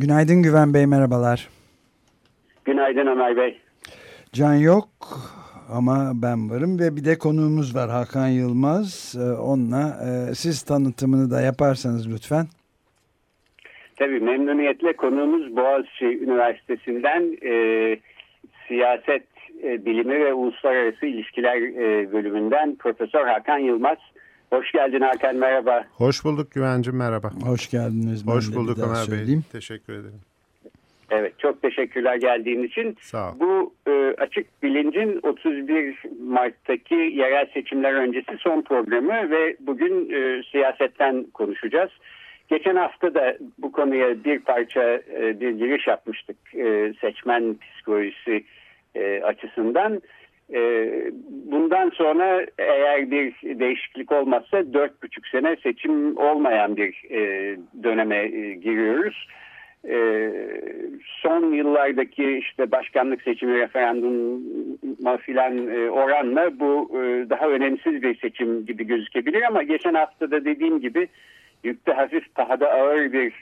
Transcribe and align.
Günaydın 0.00 0.42
Güven 0.42 0.74
Bey, 0.74 0.86
merhabalar. 0.86 1.48
Günaydın 2.64 3.06
Ömer 3.06 3.36
Bey. 3.36 3.58
Can 4.32 4.54
yok 4.54 4.88
ama 5.72 6.12
ben 6.14 6.50
varım 6.50 6.78
ve 6.78 6.96
bir 6.96 7.04
de 7.04 7.18
konuğumuz 7.18 7.76
var 7.76 7.90
Hakan 7.90 8.28
Yılmaz. 8.28 9.14
Ee, 9.18 9.40
onunla 9.40 9.84
e, 10.06 10.34
siz 10.34 10.62
tanıtımını 10.62 11.30
da 11.30 11.40
yaparsanız 11.40 12.12
lütfen. 12.14 12.46
Tabii 13.96 14.20
memnuniyetle 14.20 14.92
konuğumuz 14.92 15.56
Boğaziçi 15.56 16.06
Üniversitesi'nden 16.06 17.36
e, 17.42 17.52
siyaset 18.68 19.26
e, 19.62 19.84
bilimi 19.84 20.24
ve 20.24 20.34
uluslararası 20.34 21.06
ilişkiler 21.06 21.56
e, 21.56 22.12
bölümünden 22.12 22.76
Profesör 22.76 23.26
Hakan 23.26 23.58
Yılmaz. 23.58 23.98
Hoş 24.50 24.72
geldin 24.72 25.00
Hakan 25.00 25.36
merhaba. 25.36 25.84
Hoş 25.92 26.24
bulduk 26.24 26.50
Güvencim 26.52 26.96
merhaba. 26.96 27.30
Hoş 27.44 27.70
geldiniz. 27.70 28.26
Hoş 28.26 28.54
bulduk 28.54 28.78
Ömer 28.78 29.26
Bey. 29.26 29.38
Teşekkür 29.52 29.92
ederim. 29.92 30.20
Evet 31.10 31.38
çok 31.38 31.62
teşekkürler 31.62 32.16
geldiğin 32.16 32.62
için. 32.62 32.96
Sağ 33.00 33.30
ol. 33.30 33.34
Bu 33.40 33.74
e, 33.90 34.14
açık 34.18 34.62
bilincin 34.62 35.20
31 35.22 35.96
Mart'taki 36.28 36.94
yerel 36.94 37.46
seçimler 37.54 37.94
öncesi 37.94 38.36
son 38.38 38.62
programı 38.62 39.30
ve 39.30 39.56
bugün 39.60 40.10
e, 40.10 40.42
siyasetten 40.42 41.26
konuşacağız. 41.34 41.90
Geçen 42.48 42.76
hafta 42.76 43.14
da 43.14 43.36
bu 43.58 43.72
konuya 43.72 44.24
bir 44.24 44.38
parça 44.38 44.82
e, 44.92 45.40
bir 45.40 45.50
giriş 45.50 45.86
yapmıştık 45.86 46.36
e, 46.54 46.92
seçmen 47.00 47.56
psikolojisi 47.58 48.44
e, 48.94 49.20
açısından. 49.22 50.02
E, 50.54 50.90
bundan 51.50 51.90
sonra 51.90 52.46
eğer 52.58 53.10
bir 53.10 53.34
değişiklik 53.42 54.12
olmazsa 54.12 54.72
dört 54.72 55.02
buçuk 55.02 55.26
sene 55.26 55.56
seçim 55.62 56.16
olmayan 56.16 56.76
bir 56.76 57.04
e, 57.10 57.56
döneme 57.82 58.16
e, 58.16 58.54
giriyoruz. 58.54 59.28
E, 59.88 60.30
son 61.22 61.52
yıllardaki 61.52 62.38
işte 62.38 62.70
başkanlık 62.70 63.22
seçimi 63.22 63.58
referanduma 63.58 65.16
filan 65.16 65.68
e, 65.68 65.90
oranla 65.90 66.60
bu 66.60 66.90
daha 67.30 67.48
önemsiz 67.48 68.02
bir 68.02 68.18
seçim 68.18 68.66
gibi 68.66 68.86
gözükebilir 68.86 69.42
ama 69.42 69.62
geçen 69.62 69.94
hafta 69.94 70.30
da 70.30 70.44
dediğim 70.44 70.80
gibi 70.80 71.08
yükte 71.64 71.92
hafif 71.92 72.34
pahada 72.34 72.70
ağır 72.70 73.12
bir 73.12 73.32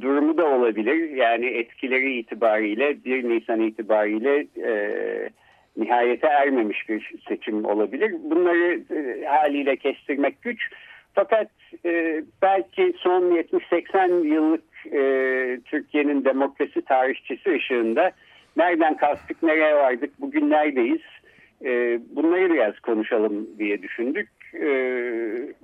durumu 0.00 0.38
da 0.38 0.46
olabilir. 0.46 1.10
Yani 1.10 1.46
etkileri 1.46 2.18
itibariyle 2.18 3.04
1 3.04 3.28
Nisan 3.28 3.60
itibariyle 3.60 4.46
e, 4.64 5.30
nihayete 5.76 6.26
ermemiş 6.26 6.88
bir 6.88 7.12
seçim 7.28 7.64
olabilir. 7.64 8.14
Bunları 8.22 8.80
e, 8.94 9.24
haliyle 9.26 9.76
kestirmek 9.76 10.42
güç. 10.42 10.70
Fakat 11.14 11.48
e, 11.84 12.22
belki 12.42 12.94
son 12.96 13.22
70-80 13.22 14.26
yıllık 14.26 14.64
e, 14.92 15.00
Türkiye'nin 15.64 16.24
demokrasi 16.24 16.82
tarihçisi 16.82 17.50
ışığında 17.50 18.12
nereden 18.56 18.96
kalktık, 18.96 19.42
nereye 19.42 19.74
vardık, 19.74 20.20
bugün 20.20 20.50
neredeyiz? 20.50 21.02
E, 21.64 22.00
bunları 22.16 22.54
biraz 22.54 22.80
konuşalım 22.80 23.48
diye 23.58 23.82
düşündük. 23.82 24.28
E, 24.54 24.68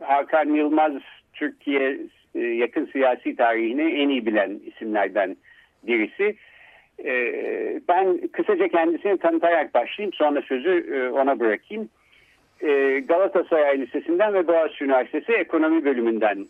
Hakan 0.00 0.54
Yılmaz 0.54 0.92
Türkiye 1.32 1.98
e, 2.34 2.40
yakın 2.40 2.86
siyasi 2.86 3.36
tarihini 3.36 3.82
en 3.82 4.08
iyi 4.08 4.26
bilen 4.26 4.60
isimlerden 4.66 5.36
birisi. 5.82 6.36
E, 7.04 7.12
ben 7.88 8.28
kısaca 8.32 8.68
kendisini 8.68 9.18
tanıtarak 9.18 9.74
başlayayım 9.74 10.12
sonra 10.12 10.42
sözü 10.42 10.86
e, 10.94 11.10
ona 11.10 11.40
bırakayım. 11.40 11.88
Galatasaray 13.08 13.80
Lisesi'nden 13.80 14.34
ve 14.34 14.46
Boğaziçi 14.46 14.84
Üniversitesi 14.84 15.32
Ekonomi 15.32 15.84
Bölümünden 15.84 16.46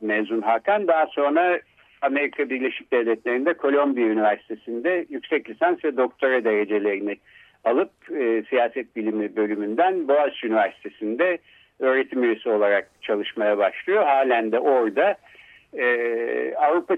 mezun 0.00 0.40
Hakan. 0.40 0.86
Daha 0.86 1.06
sonra 1.06 1.60
Amerika 2.02 2.50
Birleşik 2.50 2.92
Devletleri'nde 2.92 3.54
Kolombiya 3.54 4.06
Üniversitesi'nde 4.06 5.06
yüksek 5.08 5.50
lisans 5.50 5.84
ve 5.84 5.96
doktora 5.96 6.44
derecelerini 6.44 7.16
alıp 7.64 7.90
siyaset 8.48 8.96
bilimi 8.96 9.36
bölümünden 9.36 10.08
Boğaziçi 10.08 10.46
Üniversitesi'nde 10.46 11.38
öğretim 11.80 12.24
üyesi 12.24 12.48
olarak 12.48 12.90
çalışmaya 13.02 13.58
başlıyor. 13.58 14.02
Halen 14.04 14.52
de 14.52 14.58
orada 14.58 15.16
e, 15.78 16.54
Avrupa 16.54 16.96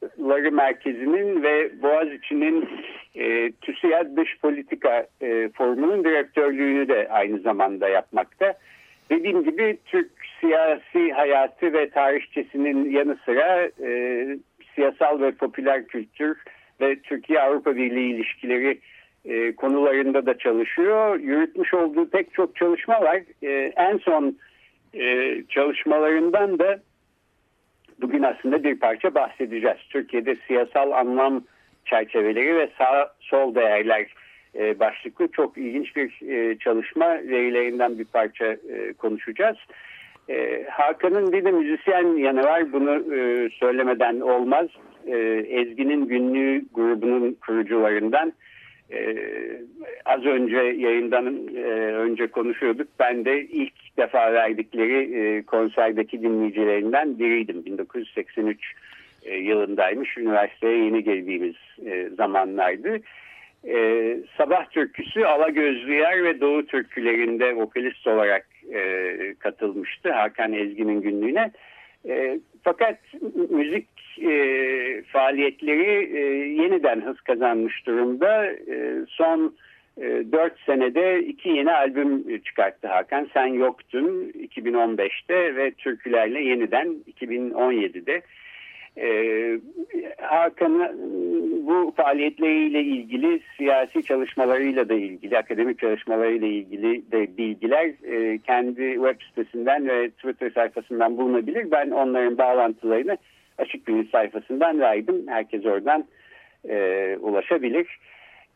Çalışmaları 0.00 0.52
Merkezi'nin 0.52 1.42
ve 1.42 1.82
Boğaziçi'nin 1.82 2.68
e, 3.14 3.52
TÜSİAD 3.52 4.16
Dış 4.16 4.38
Politika 4.38 5.06
e, 5.20 5.48
Forumu'nun 5.48 6.04
direktörlüğünü 6.04 6.88
de 6.88 7.08
aynı 7.10 7.38
zamanda 7.38 7.88
yapmakta. 7.88 8.54
Dediğim 9.10 9.44
gibi 9.44 9.78
Türk 9.86 10.10
siyasi 10.40 11.12
hayatı 11.12 11.72
ve 11.72 11.90
tarihçesinin 11.90 12.90
yanı 12.90 13.16
sıra 13.24 13.70
e, 13.82 14.26
siyasal 14.74 15.20
ve 15.20 15.32
popüler 15.32 15.86
kültür 15.86 16.38
ve 16.80 16.96
Türkiye-Avrupa 16.96 17.76
Birliği 17.76 18.14
ilişkileri 18.14 18.78
e, 19.24 19.54
konularında 19.54 20.26
da 20.26 20.38
çalışıyor. 20.38 21.20
Yürütmüş 21.20 21.74
olduğu 21.74 22.10
pek 22.10 22.34
çok 22.34 22.56
çalışma 22.56 23.00
var. 23.00 23.22
E, 23.42 23.72
en 23.76 23.98
son 23.98 24.38
e, 24.94 25.42
çalışmalarından 25.48 26.58
da 26.58 26.80
bugün 28.00 28.22
aslında 28.22 28.64
bir 28.64 28.78
parça 28.78 29.14
bahsedeceğiz. 29.14 29.78
Türkiye'de 29.90 30.36
siyasal 30.46 30.90
anlam 30.90 31.44
çerçeveleri 31.84 32.56
ve 32.56 32.68
sağ 32.78 33.12
sol 33.20 33.54
değerler 33.54 34.06
e, 34.58 34.78
başlıklı 34.80 35.28
çok 35.28 35.58
ilginç 35.58 35.96
bir 35.96 36.28
e, 36.28 36.58
çalışma 36.58 37.08
verilerinden 37.08 37.98
bir 37.98 38.04
parça 38.04 38.46
e, 38.46 38.92
konuşacağız. 38.98 39.56
E, 40.28 40.64
Hakan'ın 40.70 41.32
bir 41.32 41.44
de 41.44 41.50
müzisyen 41.50 42.16
yanı 42.16 42.42
var. 42.42 42.72
Bunu 42.72 43.14
e, 43.14 43.50
söylemeden 43.50 44.20
olmaz. 44.20 44.66
E, 45.06 45.16
Ezgi'nin 45.48 46.06
günlüğü 46.06 46.64
grubunun 46.74 47.36
kurucularından 47.46 48.32
ee, 48.92 49.16
az 50.04 50.24
önce 50.24 50.56
yayından 50.56 51.48
e, 51.56 51.62
önce 51.92 52.26
konuşuyorduk. 52.26 52.88
Ben 52.98 53.24
de 53.24 53.40
ilk 53.40 53.96
defa 53.96 54.32
verdikleri 54.32 55.14
e, 55.14 55.42
konserdeki 55.42 56.22
dinleyicilerinden 56.22 57.18
biriydim. 57.18 57.64
1983 57.64 58.72
e, 59.24 59.36
yılındaymış. 59.36 60.18
Üniversiteye 60.18 60.84
yeni 60.84 61.04
geldiğimiz 61.04 61.54
zamanlardı. 62.16 63.00
Sabah 64.36 64.70
türküsü 64.70 65.24
Alagözlüyer 65.24 66.24
ve 66.24 66.40
Doğu 66.40 66.66
türkülerinde 66.66 67.56
vokalist 67.56 68.06
olarak 68.06 68.46
katılmıştı 69.38 70.12
Hakan 70.12 70.52
Ezgi'nin 70.52 71.00
günlüğüne. 71.00 71.50
Fakat 72.62 72.98
müzik 73.50 73.88
e, 74.22 74.32
faaliyetleri 75.02 76.16
e, 76.16 76.20
yeniden 76.62 77.00
hız 77.00 77.20
kazanmış 77.20 77.86
durumda. 77.86 78.46
E, 78.46 79.04
son 79.08 79.54
e, 80.00 80.02
4 80.32 80.60
senede 80.66 81.24
iki 81.24 81.48
yeni 81.48 81.72
albüm 81.72 82.40
çıkarttı 82.42 82.88
Hakan. 82.88 83.28
Sen 83.34 83.46
yoktun 83.46 84.32
2015'te 84.56 85.56
ve 85.56 85.70
türkülerle 85.70 86.42
yeniden 86.42 86.88
2017'de. 87.20 88.22
Ee, 88.98 89.60
bu 91.66 91.92
faaliyetleriyle 91.96 92.82
ilgili 92.82 93.40
siyasi 93.56 94.02
çalışmalarıyla 94.02 94.88
da 94.88 94.94
ilgili, 94.94 95.38
akademik 95.38 95.78
çalışmalarıyla 95.78 96.46
ilgili 96.46 97.12
de 97.12 97.36
bilgiler 97.36 97.86
e, 98.04 98.38
kendi 98.38 98.94
web 98.94 99.20
sitesinden 99.28 99.88
ve 99.88 100.10
Twitter 100.10 100.50
sayfasından 100.50 101.16
bulunabilir. 101.16 101.70
Ben 101.70 101.90
onların 101.90 102.38
bağlantılarını 102.38 103.16
Açık 103.58 103.88
Bilinç 103.88 104.10
sayfasından 104.10 104.80
verdim. 104.80 105.24
Herkes 105.28 105.66
oradan 105.66 106.04
e, 106.68 107.16
ulaşabilir. 107.20 107.98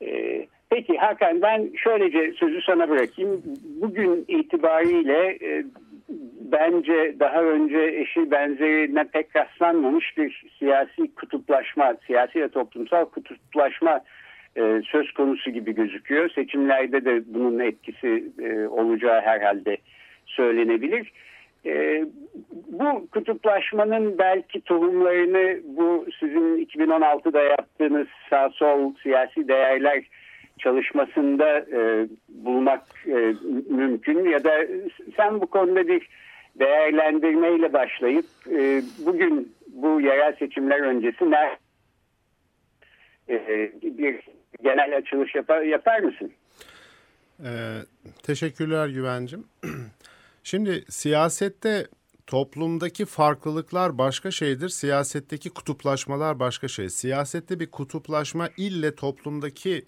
E, 0.02 0.46
peki 0.70 0.98
Hakan 0.98 1.42
ben 1.42 1.70
şöylece 1.76 2.32
sözü 2.32 2.62
sana 2.62 2.88
bırakayım. 2.88 3.42
Bugün 3.80 4.24
itibariyle 4.28 5.38
bence 6.40 7.14
daha 7.20 7.42
önce 7.42 7.78
eşi 7.78 8.30
benzerine 8.30 9.04
pek 9.04 9.36
rastlanmamış 9.36 10.16
bir 10.16 10.44
siyasi 10.58 11.14
kutuplaşma, 11.14 11.94
siyasi 12.06 12.40
ve 12.40 12.48
toplumsal 12.48 13.04
kutuplaşma 13.04 14.00
e, 14.56 14.82
söz 14.84 15.12
konusu 15.12 15.50
gibi 15.50 15.74
gözüküyor. 15.74 16.30
Seçimlerde 16.30 17.04
de 17.04 17.22
bunun 17.26 17.58
etkisi 17.58 18.24
e, 18.42 18.66
olacağı 18.66 19.20
herhalde 19.20 19.76
söylenebilir. 20.26 21.12
E, 21.66 22.04
bu 22.68 23.08
kutuplaşmanın 23.12 24.18
belki 24.18 24.60
tohumlarını 24.60 25.60
bu 25.64 26.06
sizin 26.20 26.66
2016'da 26.66 27.42
yaptığınız 27.42 28.06
sağ 28.30 28.50
sol 28.50 28.94
siyasi 29.02 29.48
değerler 29.48 30.04
çalışmasında 30.60 31.58
e, 31.58 32.08
bulmak 32.28 32.82
e, 33.06 33.34
mümkün 33.70 34.30
ya 34.30 34.44
da 34.44 34.66
sen 35.16 35.40
bu 35.40 35.46
konuda 35.46 35.88
bir 35.88 36.08
değerlendirmeyle 36.58 37.72
başlayıp 37.72 38.26
e, 38.50 38.82
bugün 39.06 39.52
bu 39.68 40.00
yerel 40.00 40.36
seçimler 40.36 40.80
öncesi 40.80 41.24
e, 43.28 43.72
bir 43.82 44.20
genel 44.62 44.96
açılış 44.96 45.34
yapar, 45.34 45.62
yapar 45.62 46.00
mısın? 46.00 46.32
Ee, 47.44 47.78
teşekkürler 48.22 48.88
Güvencim. 48.88 49.44
Şimdi 50.44 50.84
siyasette 50.88 51.86
toplumdaki 52.26 53.04
farklılıklar 53.04 53.98
başka 53.98 54.30
şeydir. 54.30 54.68
Siyasetteki 54.68 55.50
kutuplaşmalar 55.50 56.38
başka 56.38 56.68
şey. 56.68 56.90
Siyasette 56.90 57.60
bir 57.60 57.70
kutuplaşma 57.70 58.48
ille 58.56 58.94
toplumdaki 58.94 59.84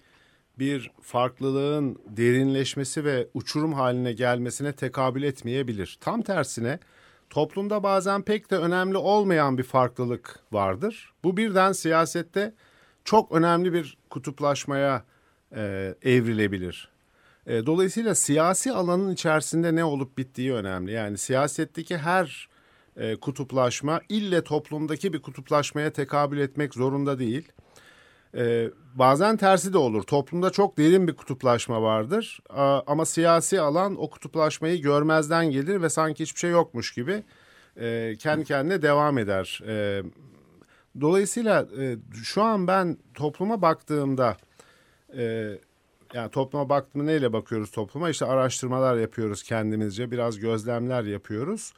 bir 0.59 0.91
farklılığın 1.01 1.99
derinleşmesi 2.05 3.05
ve 3.05 3.27
uçurum 3.33 3.73
haline 3.73 4.13
gelmesine 4.13 4.73
tekabül 4.73 5.23
etmeyebilir. 5.23 5.97
Tam 6.01 6.21
tersine 6.21 6.79
toplumda 7.29 7.83
bazen 7.83 8.21
pek 8.21 8.51
de 8.51 8.57
önemli 8.57 8.97
olmayan 8.97 9.57
bir 9.57 9.63
farklılık 9.63 10.39
vardır. 10.51 11.13
Bu 11.23 11.37
birden 11.37 11.71
siyasette 11.71 12.53
çok 13.05 13.31
önemli 13.31 13.73
bir 13.73 13.97
kutuplaşmaya 14.09 15.03
e, 15.55 15.95
evrilebilir. 16.01 16.89
E, 17.47 17.65
dolayısıyla 17.65 18.15
siyasi 18.15 18.71
alanın 18.71 19.13
içerisinde 19.13 19.75
ne 19.75 19.83
olup 19.83 20.17
bittiği 20.17 20.53
önemli. 20.53 20.91
Yani 20.91 21.17
siyasetteki 21.17 21.97
her 21.97 22.49
e, 22.97 23.15
kutuplaşma 23.15 24.01
ille 24.09 24.43
toplumdaki 24.43 25.13
bir 25.13 25.21
kutuplaşmaya 25.21 25.93
tekabül 25.93 26.37
etmek 26.37 26.73
zorunda 26.73 27.19
değil. 27.19 27.51
E, 28.35 28.69
bazen 28.95 29.37
tersi 29.37 29.73
de 29.73 29.77
olur. 29.77 30.03
Toplumda 30.03 30.49
çok 30.49 30.77
derin 30.77 31.07
bir 31.07 31.15
kutuplaşma 31.15 31.81
vardır. 31.81 32.39
A, 32.49 32.81
ama 32.87 33.05
siyasi 33.05 33.61
alan 33.61 34.01
o 34.01 34.09
kutuplaşmayı 34.09 34.81
görmezden 34.81 35.51
gelir 35.51 35.81
ve 35.81 35.89
sanki 35.89 36.23
hiçbir 36.23 36.39
şey 36.39 36.51
yokmuş 36.51 36.93
gibi 36.93 37.23
e, 37.77 38.15
kendi 38.19 38.45
kendine 38.45 38.81
devam 38.81 39.17
eder. 39.17 39.61
E, 39.67 40.03
dolayısıyla 41.01 41.67
e, 41.79 41.97
şu 42.23 42.43
an 42.43 42.67
ben 42.67 42.97
topluma 43.13 43.61
baktığımda... 43.61 44.37
E, 45.17 45.57
yani 46.13 46.31
topluma 46.31 46.69
baktığımda 46.69 47.05
neyle 47.05 47.33
bakıyoruz 47.33 47.71
topluma? 47.71 48.09
İşte 48.09 48.25
araştırmalar 48.25 48.97
yapıyoruz 48.97 49.43
kendimizce, 49.43 50.11
biraz 50.11 50.39
gözlemler 50.39 51.03
yapıyoruz. 51.03 51.73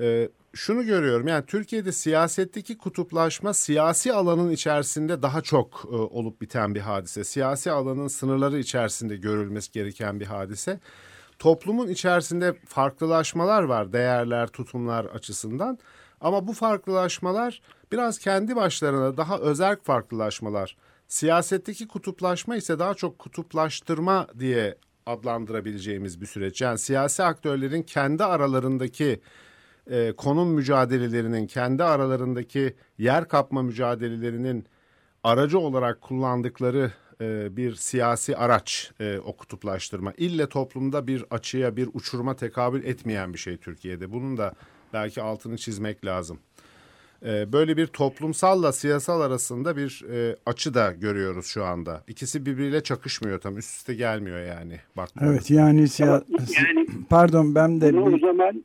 Ee, 0.00 0.28
şunu 0.54 0.84
görüyorum 0.86 1.28
yani 1.28 1.46
Türkiye'de 1.46 1.92
siyasetteki 1.92 2.78
kutuplaşma 2.78 3.54
siyasi 3.54 4.12
alanın 4.12 4.50
içerisinde 4.50 5.22
daha 5.22 5.40
çok 5.40 5.84
e, 5.92 5.94
olup 5.94 6.40
biten 6.40 6.74
bir 6.74 6.80
hadise. 6.80 7.24
Siyasi 7.24 7.70
alanın 7.70 8.08
sınırları 8.08 8.58
içerisinde 8.58 9.16
görülmesi 9.16 9.72
gereken 9.72 10.20
bir 10.20 10.26
hadise. 10.26 10.80
Toplumun 11.38 11.88
içerisinde 11.88 12.54
farklılaşmalar 12.66 13.62
var 13.62 13.92
değerler, 13.92 14.46
tutumlar 14.46 15.04
açısından. 15.04 15.78
Ama 16.20 16.46
bu 16.46 16.52
farklılaşmalar 16.52 17.60
biraz 17.92 18.18
kendi 18.18 18.56
başlarına 18.56 19.16
daha 19.16 19.38
özel 19.38 19.76
farklılaşmalar. 19.82 20.76
Siyasetteki 21.08 21.88
kutuplaşma 21.88 22.56
ise 22.56 22.78
daha 22.78 22.94
çok 22.94 23.18
kutuplaştırma 23.18 24.26
diye 24.38 24.76
adlandırabileceğimiz 25.06 26.20
bir 26.20 26.26
süreç. 26.26 26.60
Yani 26.60 26.78
siyasi 26.78 27.22
aktörlerin 27.22 27.82
kendi 27.82 28.24
aralarındaki 28.24 29.20
e, 29.90 30.12
konum 30.16 30.48
mücadelelerinin, 30.48 31.46
kendi 31.46 31.84
aralarındaki 31.84 32.74
yer 32.98 33.28
kapma 33.28 33.62
mücadelelerinin 33.62 34.66
aracı 35.22 35.58
olarak 35.58 36.00
kullandıkları 36.00 36.92
e, 37.20 37.56
bir 37.56 37.74
siyasi 37.74 38.36
araç 38.36 38.92
e, 39.00 39.18
o 39.18 39.36
kutuplaştırma. 39.36 40.12
İlle 40.16 40.48
toplumda 40.48 41.06
bir 41.06 41.24
açıya, 41.30 41.76
bir 41.76 41.88
uçuruma 41.92 42.36
tekabül 42.36 42.84
etmeyen 42.84 43.32
bir 43.32 43.38
şey 43.38 43.56
Türkiye'de. 43.56 44.12
Bunun 44.12 44.36
da 44.36 44.54
belki 44.92 45.22
altını 45.22 45.56
çizmek 45.56 46.04
lazım. 46.04 46.38
Ee, 47.24 47.52
böyle 47.52 47.76
bir 47.76 47.86
toplumsalla 47.86 48.72
siyasal 48.72 49.20
arasında 49.20 49.76
bir 49.76 50.04
e, 50.12 50.36
açı 50.46 50.74
da 50.74 50.92
görüyoruz 50.92 51.46
şu 51.46 51.64
anda. 51.64 52.02
İkisi 52.08 52.46
birbiriyle 52.46 52.82
çakışmıyor 52.82 53.40
tam 53.40 53.58
üst 53.58 53.76
üste 53.76 53.94
gelmiyor 53.94 54.40
yani. 54.40 54.80
Bak. 54.96 55.08
Evet 55.20 55.50
yani, 55.50 55.88
siya 55.88 56.22
yani 56.38 56.86
pardon 57.10 57.54
ben 57.54 57.80
de 57.80 58.00
o 58.00 58.18
zaman 58.18 58.64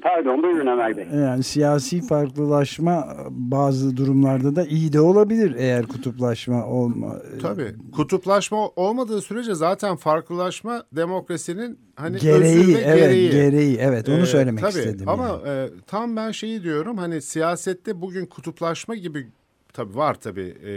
pardon 0.00 0.42
buyurun 0.42 0.66
Ömer 0.66 0.96
Bey. 0.96 1.06
Yani 1.14 1.42
siyasi 1.42 2.06
farklılaşma 2.06 3.16
bazı 3.30 3.96
durumlarda 3.96 4.56
da 4.56 4.64
iyi 4.64 4.92
de 4.92 5.00
olabilir 5.00 5.54
eğer 5.58 5.86
kutuplaşma 5.86 6.66
olma. 6.66 7.16
Tabii 7.42 7.74
kutuplaşma 7.92 8.68
olmadığı 8.68 9.20
sürece 9.20 9.54
zaten 9.54 9.96
farklılaşma 9.96 10.82
demokrasinin 10.92 11.78
hani 11.96 12.18
gereği 12.18 12.76
evet 12.76 13.00
gereği. 13.00 13.30
gereği 13.30 13.76
evet 13.80 14.08
onu 14.08 14.22
ee, 14.22 14.26
söylemek 14.26 14.60
tabii, 14.60 14.78
istedim. 14.78 15.08
Ama 15.08 15.40
yani. 15.46 15.48
e, 15.48 15.68
tam 15.86 16.16
ben 16.16 16.30
şeyi 16.30 16.62
diyorum 16.62 16.98
hani 16.98 17.22
siyasette 17.22 18.00
bugün 18.00 18.26
kutuplaşma 18.26 18.94
gibi 18.94 19.26
tabii 19.72 19.96
var 19.96 20.14
tabii 20.14 20.54
e, 20.66 20.72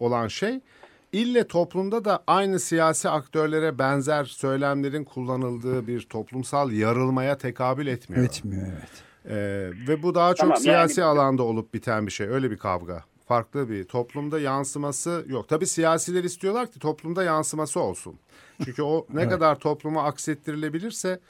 olan 0.00 0.28
şey 0.28 0.60
ille 1.12 1.46
toplumda 1.46 2.04
da 2.04 2.24
aynı 2.26 2.60
siyasi 2.60 3.08
aktörlere 3.08 3.78
benzer 3.78 4.24
söylemlerin 4.24 5.04
kullanıldığı 5.04 5.86
bir 5.86 6.00
toplumsal 6.00 6.72
yarılmaya 6.72 7.38
tekabül 7.38 7.86
etmiyor. 7.86 8.24
Etmiyor 8.24 8.66
evet. 8.66 9.06
Ee, 9.28 9.70
ve 9.88 10.02
bu 10.02 10.14
daha 10.14 10.30
çok 10.30 10.40
tamam, 10.40 10.56
siyasi 10.56 11.00
yani... 11.00 11.10
alanda 11.10 11.42
olup 11.42 11.74
biten 11.74 12.06
bir 12.06 12.12
şey. 12.12 12.28
Öyle 12.28 12.50
bir 12.50 12.56
kavga. 12.56 13.04
Farklı 13.28 13.70
bir 13.70 13.84
toplumda 13.84 14.40
yansıması 14.40 15.24
yok. 15.28 15.48
Tabii 15.48 15.66
siyasiler 15.66 16.24
istiyorlar 16.24 16.72
ki 16.72 16.78
toplumda 16.78 17.24
yansıması 17.24 17.80
olsun. 17.80 18.18
Çünkü 18.64 18.82
o 18.82 19.06
ne 19.14 19.20
evet. 19.20 19.30
kadar 19.30 19.58
topluma 19.58 20.04
aksettirilebilirse 20.04 21.20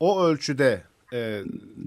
o 0.00 0.22
ölçüde 0.22 0.82
e, 1.12 1.42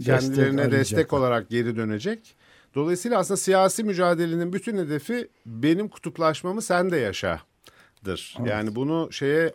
kendilerine 0.05 0.71
destek, 0.71 0.79
destek 0.79 1.13
olarak 1.13 1.49
geri 1.49 1.75
dönecek. 1.75 2.35
Dolayısıyla 2.75 3.19
aslında 3.19 3.37
siyasi 3.37 3.83
mücadelenin 3.83 4.53
bütün 4.53 4.77
hedefi 4.77 5.27
benim 5.45 5.87
kutuplaşmamı 5.87 6.61
sen 6.61 6.91
de 6.91 6.97
yaşadır. 6.97 8.37
Evet. 8.39 8.49
Yani 8.49 8.75
bunu 8.75 9.11
şeye 9.11 9.53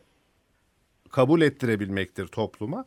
kabul 1.11 1.40
ettirebilmektir 1.40 2.26
topluma. 2.26 2.85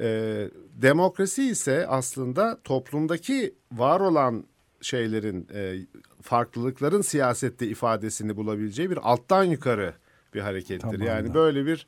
Ee, 0.00 0.48
demokrasi 0.82 1.44
ise 1.44 1.86
aslında 1.86 2.58
toplumdaki 2.64 3.54
var 3.72 4.00
olan 4.00 4.44
şeylerin, 4.80 5.48
e, 5.54 5.76
farklılıkların 6.22 7.02
siyasette 7.02 7.66
ifadesini 7.66 8.36
bulabileceği 8.36 8.90
bir 8.90 8.98
alttan 9.02 9.44
yukarı 9.44 9.94
bir 10.34 10.40
harekettir. 10.40 10.80
Tamam, 10.80 11.02
yani 11.02 11.34
böyle 11.34 11.66
bir 11.66 11.86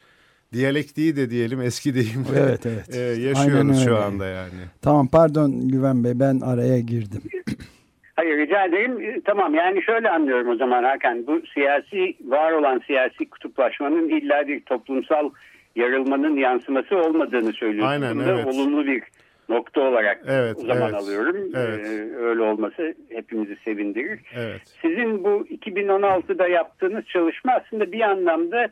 diyalektiği 0.52 1.16
de 1.16 1.30
diyelim 1.30 1.60
eski 1.60 1.94
deyimle 1.94 2.38
evet, 2.38 2.66
evet. 2.66 2.94
E, 2.94 3.00
yaşıyoruz 3.00 3.84
şu 3.84 3.98
anda 3.98 4.26
yani. 4.26 4.54
Tamam 4.82 5.08
pardon 5.08 5.68
Güven 5.68 6.04
Bey 6.04 6.20
ben 6.20 6.40
araya 6.40 6.80
girdim. 6.80 7.22
Hayır 8.16 8.38
rica 8.38 8.64
ederim. 8.64 9.00
E, 9.00 9.21
tamam 9.21 9.54
yani 9.54 9.83
şöyle 9.83 10.11
anlıyorum 10.11 10.49
o 10.49 10.56
zaman 10.56 10.85
Hakan. 10.85 11.26
Bu 11.26 11.42
siyasi 11.54 12.14
var 12.25 12.52
olan 12.52 12.83
siyasi 12.87 13.30
kutuplaşmanın 13.30 14.09
illa 14.09 14.49
bir 14.49 14.61
toplumsal 14.61 15.30
yarılmanın 15.76 16.37
yansıması 16.37 16.97
olmadığını 16.97 17.52
söylüyorsunuz. 17.52 18.02
Aynen 18.02 18.28
evet. 18.28 18.47
Olumlu 18.47 18.87
bir 18.87 19.02
nokta 19.49 19.80
olarak 19.80 20.21
evet, 20.26 20.56
o 20.56 20.61
zaman 20.61 20.90
evet, 20.90 21.02
alıyorum. 21.02 21.37
Evet. 21.54 21.87
Ee, 21.87 22.16
öyle 22.16 22.42
olması 22.42 22.94
hepimizi 23.09 23.56
sevindirir. 23.64 24.21
Evet. 24.37 24.61
Sizin 24.83 25.25
bu 25.25 25.47
2016'da 25.50 26.49
yaptığınız 26.49 27.04
çalışma 27.04 27.52
aslında 27.52 27.92
bir 27.92 28.00
anlamda 28.00 28.68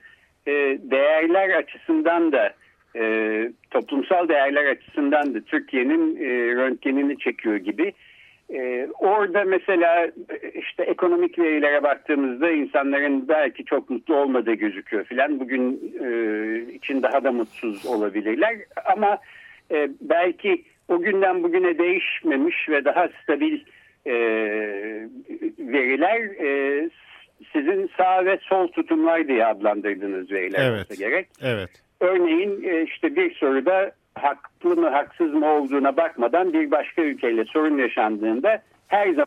e, 0.47 0.53
değerler 0.83 1.51
açısından 1.51 2.33
da 2.33 2.55
e, 2.97 3.53
toplumsal 3.71 4.29
değerler 4.29 4.65
açısından 4.65 5.35
da 5.35 5.41
Türkiye'nin 5.41 6.17
e, 6.17 6.55
röntgenini 6.55 7.19
çekiyor 7.19 7.57
gibi. 7.57 7.93
E, 8.52 8.88
orada 8.99 9.44
mesela 9.44 10.11
işte 10.54 10.82
ekonomik 10.82 11.38
verilere 11.38 11.82
baktığımızda 11.82 12.50
insanların 12.50 13.28
belki 13.28 13.64
çok 13.64 13.90
mutlu 13.90 14.16
olmadığı 14.16 14.54
gözüküyor 14.54 15.04
filan. 15.04 15.40
Bugün 15.40 15.94
e, 16.04 16.73
için 16.73 17.02
daha 17.02 17.25
da 17.25 17.32
mutsuz 17.32 17.87
olabilirler 17.87 18.56
ama 18.85 19.18
e, 19.71 19.88
belki 20.00 20.64
o 20.88 21.00
günden 21.00 21.42
bugüne 21.42 21.78
değişmemiş 21.78 22.68
ve 22.68 22.85
daha 22.85 23.09
stabil 23.23 23.61
e, 24.06 24.14
veriler 25.59 26.21
e, 26.21 26.90
sizin 27.52 27.90
sağ 27.97 28.25
ve 28.25 28.38
sol 28.42 28.68
tutumlar 28.68 29.28
diye 29.28 29.47
adlandırdığınız 29.47 30.30
veriler 30.30 30.71
evet. 30.71 30.90
olsa 30.90 30.94
gerek. 30.94 31.28
Evet. 31.42 31.71
Örneğin 32.00 32.64
e, 32.64 32.82
işte 32.82 33.16
bir 33.16 33.35
soruda 33.35 33.92
haklı 34.14 34.76
mı 34.76 34.88
haksız 34.88 35.35
mı 35.35 35.47
olduğuna 35.47 35.97
bakmadan 35.97 36.52
bir 36.52 36.71
başka 36.71 37.02
ülkeyle 37.02 37.45
sorun 37.45 37.78
yaşandığında 37.78 38.62
her 38.88 39.11
zaman 39.11 39.26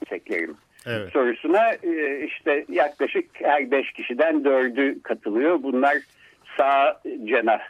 desteklerim. 0.00 0.56
Evet. 0.86 1.12
sorusuna 1.12 1.72
e, 1.72 2.24
işte 2.26 2.64
yaklaşık 2.68 3.24
her 3.32 3.70
beş 3.70 3.92
kişiden 3.92 4.44
dördü 4.44 5.02
katılıyor. 5.02 5.62
Bunlar 5.62 5.96
sağ 6.56 7.00
cenah 7.24 7.60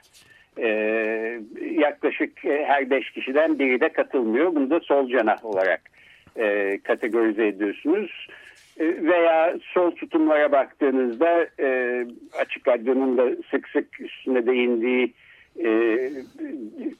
e, 0.58 0.68
yaklaşık 1.70 2.44
e, 2.44 2.64
her 2.64 2.90
beş 2.90 3.10
kişiden 3.10 3.58
biri 3.58 3.80
de 3.80 3.88
katılmıyor. 3.88 4.54
Bunu 4.54 4.70
da 4.70 4.80
sol 4.80 5.08
cenah 5.08 5.44
olarak 5.44 5.80
e, 6.36 6.78
kategorize 6.78 7.46
ediyorsunuz. 7.46 8.28
E, 8.80 8.84
veya 9.02 9.56
sol 9.74 9.90
tutumlara 9.90 10.52
baktığınızda 10.52 11.46
e, 11.60 12.06
Açık 12.40 12.68
Radyo'nun 12.68 13.18
da 13.18 13.42
sık 13.50 13.68
sık 13.68 14.00
üstüne 14.00 14.46
değindiği 14.46 15.14
e, 15.64 16.10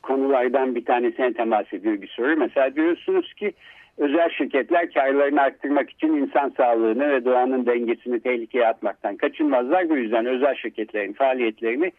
konulardan 0.02 0.74
bir 0.74 0.84
tanesine 0.84 1.32
temas 1.32 1.72
ediyor 1.72 2.02
bir 2.02 2.08
soru. 2.08 2.36
Mesela 2.36 2.74
diyorsunuz 2.74 3.34
ki 3.34 3.52
özel 3.98 4.30
şirketler 4.30 4.92
karlarını 4.92 5.40
arttırmak 5.40 5.90
için 5.90 6.08
insan 6.08 6.52
sağlığını 6.56 7.10
ve 7.10 7.24
doğanın 7.24 7.66
dengesini 7.66 8.20
tehlikeye 8.20 8.66
atmaktan 8.66 9.16
kaçınmazlar. 9.16 9.88
Bu 9.88 9.96
yüzden 9.96 10.26
özel 10.26 10.54
şirketlerin 10.54 11.12
faaliyetlerini 11.12 11.92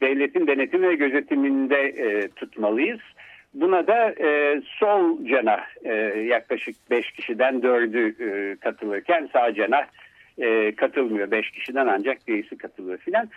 devletin 0.00 0.46
denetim 0.46 0.82
ve 0.82 0.94
gözetiminde 0.94 1.80
e, 1.80 2.28
tutmalıyız. 2.28 3.00
Buna 3.54 3.86
da 3.86 4.10
e, 4.10 4.60
sol 4.78 5.24
cana 5.26 5.60
e, 5.84 5.94
yaklaşık 6.20 6.76
5 6.90 7.10
kişiden 7.10 7.54
4'ü 7.54 8.24
e, 8.30 8.56
katılırken 8.56 9.28
sağ 9.32 9.54
cana 9.54 9.86
e, 10.38 10.74
katılmıyor. 10.76 11.30
5 11.30 11.50
kişiden 11.50 11.86
ancak 11.86 12.28
birisi 12.28 12.56
katılıyor 12.56 12.98
filan. 12.98 13.28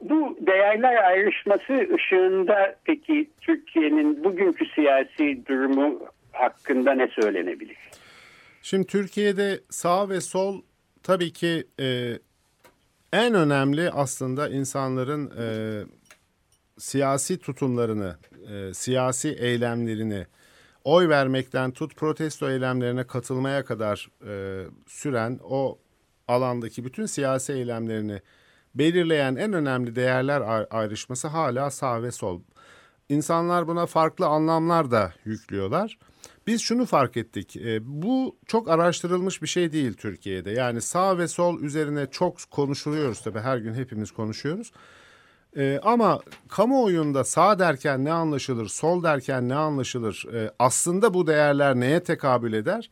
Bu 0.00 0.38
değerler 0.40 1.04
ayrışması 1.04 1.94
ışığında 1.94 2.76
peki 2.84 3.30
Türkiye'nin 3.40 4.24
bugünkü 4.24 4.66
siyasi 4.66 5.46
durumu 5.46 6.00
hakkında 6.32 6.92
ne 6.92 7.08
söylenebilir? 7.08 7.76
Şimdi 8.62 8.86
Türkiye'de 8.86 9.60
sağ 9.70 10.08
ve 10.08 10.20
sol 10.20 10.62
tabii 11.02 11.32
ki 11.32 11.64
e, 11.80 12.18
en 13.12 13.34
önemli 13.34 13.90
aslında 13.90 14.48
insanların 14.48 15.32
e, 15.40 15.46
siyasi 16.78 17.38
tutumlarını, 17.38 18.16
e, 18.52 18.74
siyasi 18.74 19.28
eylemlerini, 19.28 20.26
oy 20.84 21.08
vermekten 21.08 21.70
tut 21.70 21.96
protesto 21.96 22.50
eylemlerine 22.50 23.06
katılmaya 23.06 23.64
kadar 23.64 24.08
e, 24.26 24.64
süren 24.86 25.38
o 25.44 25.78
alandaki 26.28 26.84
bütün 26.84 27.06
siyasi 27.06 27.52
eylemlerini 27.52 28.20
belirleyen 28.74 29.36
en 29.36 29.52
önemli 29.52 29.96
değerler 29.96 30.66
ayrışması 30.70 31.28
hala 31.28 31.70
sağ 31.70 32.02
ve 32.02 32.10
sol. 32.10 32.40
İnsanlar 33.08 33.68
buna 33.68 33.86
farklı 33.86 34.26
anlamlar 34.26 34.90
da 34.90 35.12
yüklüyorlar. 35.24 35.98
Biz 36.46 36.60
şunu 36.60 36.86
fark 36.86 37.16
ettik. 37.16 37.56
E, 37.56 37.78
bu 38.02 38.36
çok 38.46 38.68
araştırılmış 38.68 39.42
bir 39.42 39.46
şey 39.46 39.72
değil 39.72 39.94
Türkiye'de. 39.94 40.50
Yani 40.50 40.80
sağ 40.80 41.18
ve 41.18 41.28
sol 41.28 41.60
üzerine 41.60 42.06
çok 42.10 42.50
konuşuluyoruz 42.50 43.22
tabii 43.22 43.40
her 43.40 43.58
gün 43.58 43.74
hepimiz 43.74 44.10
konuşuyoruz. 44.10 44.72
E, 45.56 45.80
ama 45.82 46.20
kamuoyunda 46.48 47.24
sağ 47.24 47.58
derken 47.58 48.04
ne 48.04 48.12
anlaşılır, 48.12 48.68
sol 48.68 49.02
derken 49.02 49.48
ne 49.48 49.54
anlaşılır? 49.54 50.26
E, 50.34 50.50
aslında 50.58 51.14
bu 51.14 51.26
değerler 51.26 51.74
neye 51.74 52.02
tekabül 52.02 52.52
eder? 52.52 52.90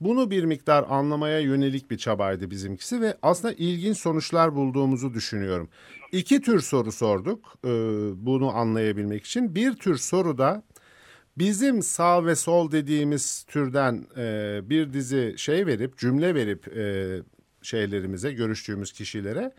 Bunu 0.00 0.30
bir 0.30 0.44
miktar 0.44 0.84
anlamaya 0.88 1.40
yönelik 1.40 1.90
bir 1.90 1.98
çabaydı 1.98 2.50
bizimkisi 2.50 3.00
ve 3.00 3.16
aslında 3.22 3.54
ilginç 3.54 3.98
sonuçlar 3.98 4.54
bulduğumuzu 4.54 5.14
düşünüyorum. 5.14 5.68
İki 6.12 6.40
tür 6.40 6.60
soru 6.60 6.92
sorduk 6.92 7.54
e, 7.64 7.68
bunu 8.26 8.56
anlayabilmek 8.56 9.26
için. 9.26 9.54
Bir 9.54 9.72
tür 9.72 9.96
soruda 9.96 10.62
bizim 11.38 11.82
sağ 11.82 12.26
ve 12.26 12.36
sol 12.36 12.72
dediğimiz 12.72 13.44
türden 13.48 14.06
e, 14.16 14.60
bir 14.70 14.92
dizi 14.92 15.34
şey 15.36 15.66
verip 15.66 15.98
cümle 15.98 16.34
verip 16.34 16.76
e, 16.76 17.16
şeylerimize 17.62 18.32
görüştüğümüz 18.32 18.92
kişilere 18.92 19.52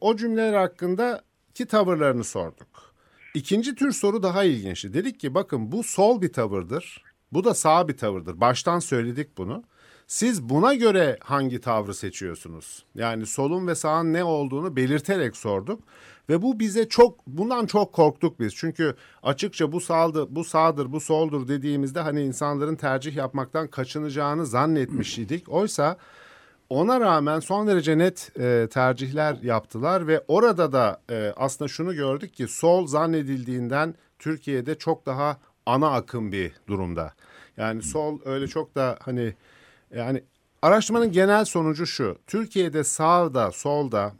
o 0.00 0.16
cümleler 0.16 0.52
hakkında 0.52 1.22
ki 1.54 1.66
tavırlarını 1.66 2.24
sorduk. 2.24 2.94
İkinci 3.34 3.74
tür 3.74 3.92
soru 3.92 4.22
daha 4.22 4.44
ilginçti. 4.44 4.94
Dedik 4.94 5.20
ki 5.20 5.34
bakın 5.34 5.72
bu 5.72 5.82
sol 5.82 6.22
bir 6.22 6.32
tavırdır. 6.32 7.09
Bu 7.32 7.44
da 7.44 7.54
sağ 7.54 7.88
bir 7.88 7.96
tavırdır. 7.96 8.40
Baştan 8.40 8.78
söyledik 8.78 9.38
bunu. 9.38 9.64
Siz 10.06 10.42
buna 10.48 10.74
göre 10.74 11.18
hangi 11.20 11.60
tavrı 11.60 11.94
seçiyorsunuz? 11.94 12.84
Yani 12.94 13.26
solun 13.26 13.66
ve 13.66 13.74
sağın 13.74 14.12
ne 14.12 14.24
olduğunu 14.24 14.76
belirterek 14.76 15.36
sorduk 15.36 15.82
ve 16.28 16.42
bu 16.42 16.60
bize 16.60 16.88
çok 16.88 17.26
bundan 17.26 17.66
çok 17.66 17.92
korktuk 17.92 18.40
biz. 18.40 18.54
Çünkü 18.54 18.94
açıkça 19.22 19.72
bu 19.72 19.80
sağdı, 19.80 20.34
bu 20.34 20.44
sağdır, 20.44 20.92
bu 20.92 21.00
soldur 21.00 21.48
dediğimizde 21.48 22.00
hani 22.00 22.22
insanların 22.22 22.76
tercih 22.76 23.16
yapmaktan 23.16 23.68
kaçınacağını 23.68 24.46
zannetmiş 24.46 25.18
idik. 25.18 25.48
Oysa 25.48 25.96
ona 26.70 27.00
rağmen 27.00 27.40
son 27.40 27.66
derece 27.66 27.98
net 27.98 28.32
e, 28.38 28.68
tercihler 28.70 29.36
yaptılar 29.42 30.06
ve 30.06 30.24
orada 30.28 30.72
da 30.72 31.00
e, 31.10 31.32
aslında 31.36 31.68
şunu 31.68 31.94
gördük 31.94 32.34
ki 32.34 32.48
sol 32.48 32.86
zannedildiğinden 32.86 33.94
Türkiye'de 34.18 34.78
çok 34.78 35.06
daha 35.06 35.36
ana 35.70 35.90
akım 35.90 36.32
bir 36.32 36.52
durumda. 36.68 37.14
Yani 37.56 37.82
sol 37.82 38.20
öyle 38.24 38.48
çok 38.48 38.74
da 38.74 38.98
hani 39.00 39.34
yani 39.94 40.22
araştırmanın 40.62 41.12
genel 41.12 41.44
sonucu 41.44 41.86
şu. 41.86 42.18
Türkiye'de 42.26 42.84
sağda 42.84 43.50
solda 43.52 44.14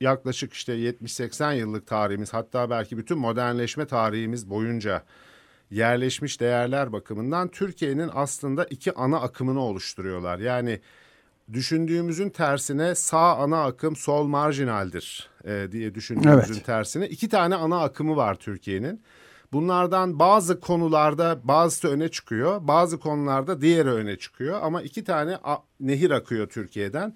yaklaşık 0.00 0.52
işte 0.52 0.72
70-80 0.72 1.56
yıllık 1.56 1.86
tarihimiz 1.86 2.34
hatta 2.34 2.70
belki 2.70 2.98
bütün 2.98 3.18
modernleşme 3.18 3.86
tarihimiz 3.86 4.50
boyunca 4.50 5.02
yerleşmiş 5.70 6.40
değerler 6.40 6.92
bakımından 6.92 7.48
Türkiye'nin 7.48 8.10
aslında 8.14 8.64
iki 8.64 8.92
ana 8.94 9.20
akımını 9.20 9.60
oluşturuyorlar. 9.60 10.38
Yani 10.38 10.80
düşündüğümüzün 11.52 12.30
tersine 12.30 12.94
sağ 12.94 13.36
ana 13.36 13.64
akım 13.64 13.96
sol 13.96 14.26
marjinaldir 14.26 15.30
e, 15.44 15.68
diye 15.72 15.94
düşündüğümüzün 15.94 16.54
evet. 16.54 16.66
tersine 16.66 17.08
iki 17.08 17.28
tane 17.28 17.54
ana 17.54 17.82
akımı 17.82 18.16
var 18.16 18.34
Türkiye'nin. 18.34 19.02
Bunlardan 19.52 20.18
bazı 20.18 20.60
konularda 20.60 21.38
bazısı 21.44 21.88
öne 21.88 22.08
çıkıyor, 22.08 22.60
bazı 22.68 23.00
konularda 23.00 23.60
diğeri 23.60 23.90
öne 23.90 24.16
çıkıyor 24.16 24.58
ama 24.62 24.82
iki 24.82 25.04
tane 25.04 25.38
nehir 25.80 26.10
akıyor 26.10 26.46
Türkiye'den. 26.46 27.14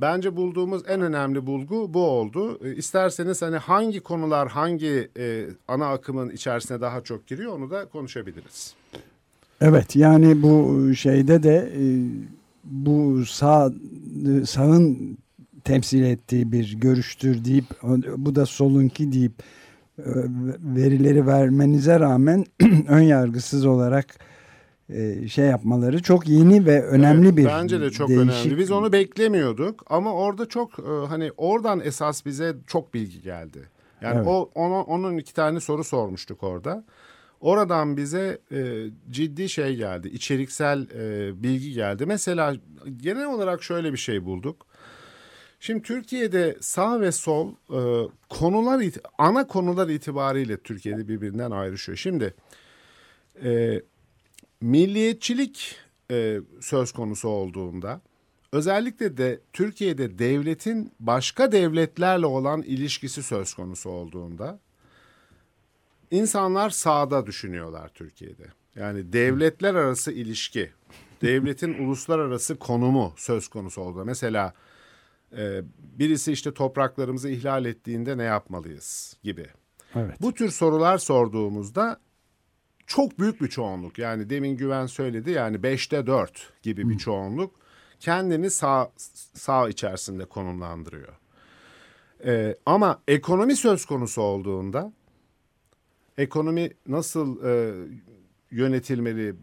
Bence 0.00 0.36
bulduğumuz 0.36 0.82
en 0.88 1.00
önemli 1.00 1.46
bulgu 1.46 1.94
bu 1.94 2.00
oldu. 2.04 2.58
E, 2.64 2.74
isterseniz 2.74 3.42
hani 3.42 3.56
hangi 3.56 4.00
konular 4.00 4.48
hangi 4.48 5.10
e, 5.18 5.46
ana 5.68 5.86
akımın 5.86 6.30
içerisine 6.30 6.80
daha 6.80 7.00
çok 7.00 7.26
giriyor 7.26 7.52
onu 7.52 7.70
da 7.70 7.84
konuşabiliriz. 7.86 8.74
Evet 9.60 9.96
yani 9.96 10.42
bu 10.42 10.80
şeyde 10.94 11.42
de 11.42 11.72
e, 11.76 11.82
bu 12.64 13.26
sağ 13.26 13.72
sağın 14.46 15.18
temsil 15.64 16.02
ettiği 16.02 16.52
bir 16.52 16.74
görüştür 16.80 17.44
deyip 17.44 17.64
bu 18.16 18.34
da 18.34 18.46
solunki 18.46 19.12
deyip 19.12 19.32
e, 19.40 19.44
verileri 19.98 21.26
vermenize 21.26 22.00
rağmen 22.00 22.44
ön 22.88 23.00
yargısız 23.00 23.66
olarak 23.66 24.06
e, 24.88 25.28
şey 25.28 25.46
yapmaları 25.46 26.02
çok 26.02 26.28
yeni 26.28 26.66
ve 26.66 26.82
önemli 26.86 27.26
evet, 27.26 27.36
bir 27.36 27.44
bence 27.44 27.80
de 27.80 27.90
çok 27.90 28.08
değişik... 28.08 28.30
önemli. 28.30 28.58
Biz 28.58 28.70
onu 28.70 28.92
beklemiyorduk 28.92 29.84
ama 29.86 30.12
orada 30.12 30.48
çok 30.48 30.78
e, 30.78 31.06
hani 31.08 31.30
oradan 31.36 31.80
esas 31.80 32.26
bize 32.26 32.56
çok 32.66 32.94
bilgi 32.94 33.22
geldi. 33.22 33.68
Yani 34.00 34.16
evet. 34.16 34.26
o 34.26 34.50
ona, 34.54 34.82
onun 34.82 35.18
iki 35.18 35.34
tane 35.34 35.60
soru 35.60 35.84
sormuştuk 35.84 36.42
orada. 36.42 36.84
Oradan 37.40 37.96
bize 37.96 38.38
e, 38.52 38.86
ciddi 39.10 39.48
şey 39.48 39.76
geldi, 39.76 40.08
içeriksel 40.08 40.86
e, 40.90 41.42
bilgi 41.42 41.72
geldi. 41.72 42.06
Mesela 42.06 42.54
genel 42.96 43.26
olarak 43.26 43.62
şöyle 43.62 43.92
bir 43.92 43.98
şey 43.98 44.24
bulduk. 44.24 44.66
Şimdi 45.62 45.82
Türkiye'de 45.82 46.56
sağ 46.60 47.00
ve 47.00 47.12
sol 47.12 47.50
e, 47.50 48.08
konular 48.28 48.84
ana 49.18 49.46
konular 49.46 49.88
itibariyle 49.88 50.56
Türkiye'de 50.56 51.08
birbirinden 51.08 51.50
ayrışıyor. 51.50 51.98
Şimdi 51.98 52.34
e, 53.44 53.82
milliyetçilik 54.60 55.76
e, 56.10 56.40
söz 56.60 56.92
konusu 56.92 57.28
olduğunda 57.28 58.00
özellikle 58.52 59.16
de 59.16 59.40
Türkiye'de 59.52 60.18
devletin 60.18 60.92
başka 61.00 61.52
devletlerle 61.52 62.26
olan 62.26 62.62
ilişkisi 62.62 63.22
söz 63.22 63.54
konusu 63.54 63.90
olduğunda 63.90 64.60
insanlar 66.10 66.70
sağda 66.70 67.26
düşünüyorlar 67.26 67.90
Türkiye'de. 67.94 68.46
Yani 68.76 69.12
devletler 69.12 69.74
arası 69.74 70.12
ilişki, 70.12 70.70
devletin 71.22 71.74
uluslararası 71.74 72.58
konumu 72.58 73.14
söz 73.16 73.48
konusu 73.48 73.80
oldu. 73.80 74.04
Mesela 74.04 74.54
e, 75.36 75.62
birisi 75.78 76.32
işte 76.32 76.54
topraklarımızı 76.54 77.28
ihlal 77.28 77.64
ettiğinde 77.64 78.18
ne 78.18 78.22
yapmalıyız 78.22 79.16
gibi. 79.22 79.46
Evet. 79.94 80.22
Bu 80.22 80.34
tür 80.34 80.50
sorular 80.50 80.98
sorduğumuzda 80.98 82.00
çok 82.86 83.18
büyük 83.18 83.40
bir 83.40 83.48
çoğunluk 83.48 83.98
yani 83.98 84.30
demin 84.30 84.56
Güven 84.56 84.86
söyledi 84.86 85.30
yani 85.30 85.62
beşte 85.62 86.06
dört 86.06 86.52
gibi 86.62 86.88
bir 86.88 86.98
çoğunluk 86.98 87.54
kendini 88.00 88.50
sağ, 88.50 88.92
sağ 89.34 89.68
içerisinde 89.68 90.24
konumlandırıyor. 90.24 91.18
Ee, 92.24 92.56
ama 92.66 93.02
ekonomi 93.08 93.56
söz 93.56 93.84
konusu 93.84 94.22
olduğunda 94.22 94.92
ekonomi 96.18 96.70
nasıl 96.86 97.44
e, 97.44 97.74
yönetilmeli, 98.50 99.34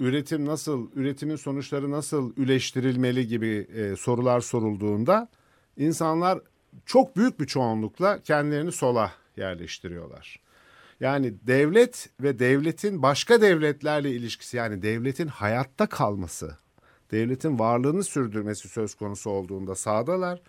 üretim 0.00 0.46
nasıl, 0.46 0.90
üretimin 0.94 1.36
sonuçları 1.36 1.90
nasıl 1.90 2.32
üleştirilmeli 2.36 3.26
gibi 3.26 3.66
e, 3.74 3.96
sorular 3.96 4.40
sorulduğunda 4.40 5.28
insanlar 5.76 6.38
çok 6.86 7.16
büyük 7.16 7.40
bir 7.40 7.46
çoğunlukla 7.46 8.22
kendilerini 8.22 8.72
sola 8.72 9.12
yerleştiriyorlar. 9.36 10.40
Yani 11.00 11.34
devlet 11.46 12.10
ve 12.20 12.38
devletin 12.38 13.02
başka 13.02 13.40
devletlerle 13.40 14.10
ilişkisi 14.10 14.56
yani 14.56 14.82
devletin 14.82 15.28
hayatta 15.28 15.86
kalması, 15.86 16.56
devletin 17.10 17.58
varlığını 17.58 18.04
sürdürmesi 18.04 18.68
söz 18.68 18.94
konusu 18.94 19.30
olduğunda 19.30 19.74
sağdalar. 19.74 20.42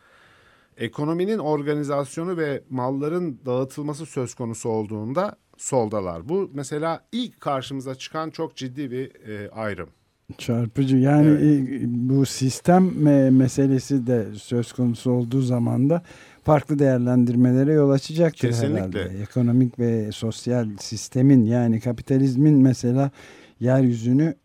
Ekonominin 0.77 1.38
organizasyonu 1.38 2.38
ve 2.38 2.63
malların 2.70 3.39
dağıtılması 3.46 4.05
söz 4.05 4.34
konusu 4.34 4.70
olduğunda 4.70 5.36
soldalar. 5.62 6.30
Bu 6.30 6.51
mesela 6.53 7.03
ilk 7.12 7.41
karşımıza 7.41 7.96
çıkan 7.96 8.30
çok 8.30 8.56
ciddi 8.56 8.91
bir 8.91 9.30
e, 9.30 9.50
ayrım. 9.50 9.89
Çarpıcı 10.38 10.98
yani 10.98 11.27
evet. 11.27 11.82
E, 11.82 11.86
bu 11.86 12.25
sistem 12.25 13.01
meselesi 13.34 14.08
de 14.08 14.25
söz 14.36 14.72
konusu 14.74 15.12
olduğu 15.12 15.41
zaman 15.41 15.89
da 15.89 16.03
farklı 16.44 16.80
değerlendirmelere 16.80 17.74
yol 17.74 17.89
açacaktır 17.89 18.48
Kesinlikle. 18.48 18.77
herhalde. 18.77 19.22
Ekonomik 19.22 19.80
ve 19.80 20.12
sosyal 20.12 20.68
sistemin 20.80 21.46
yani 21.46 21.80
kapitalizmin 21.80 22.56
mesela 22.56 23.12
yeryüzünü 23.60 24.36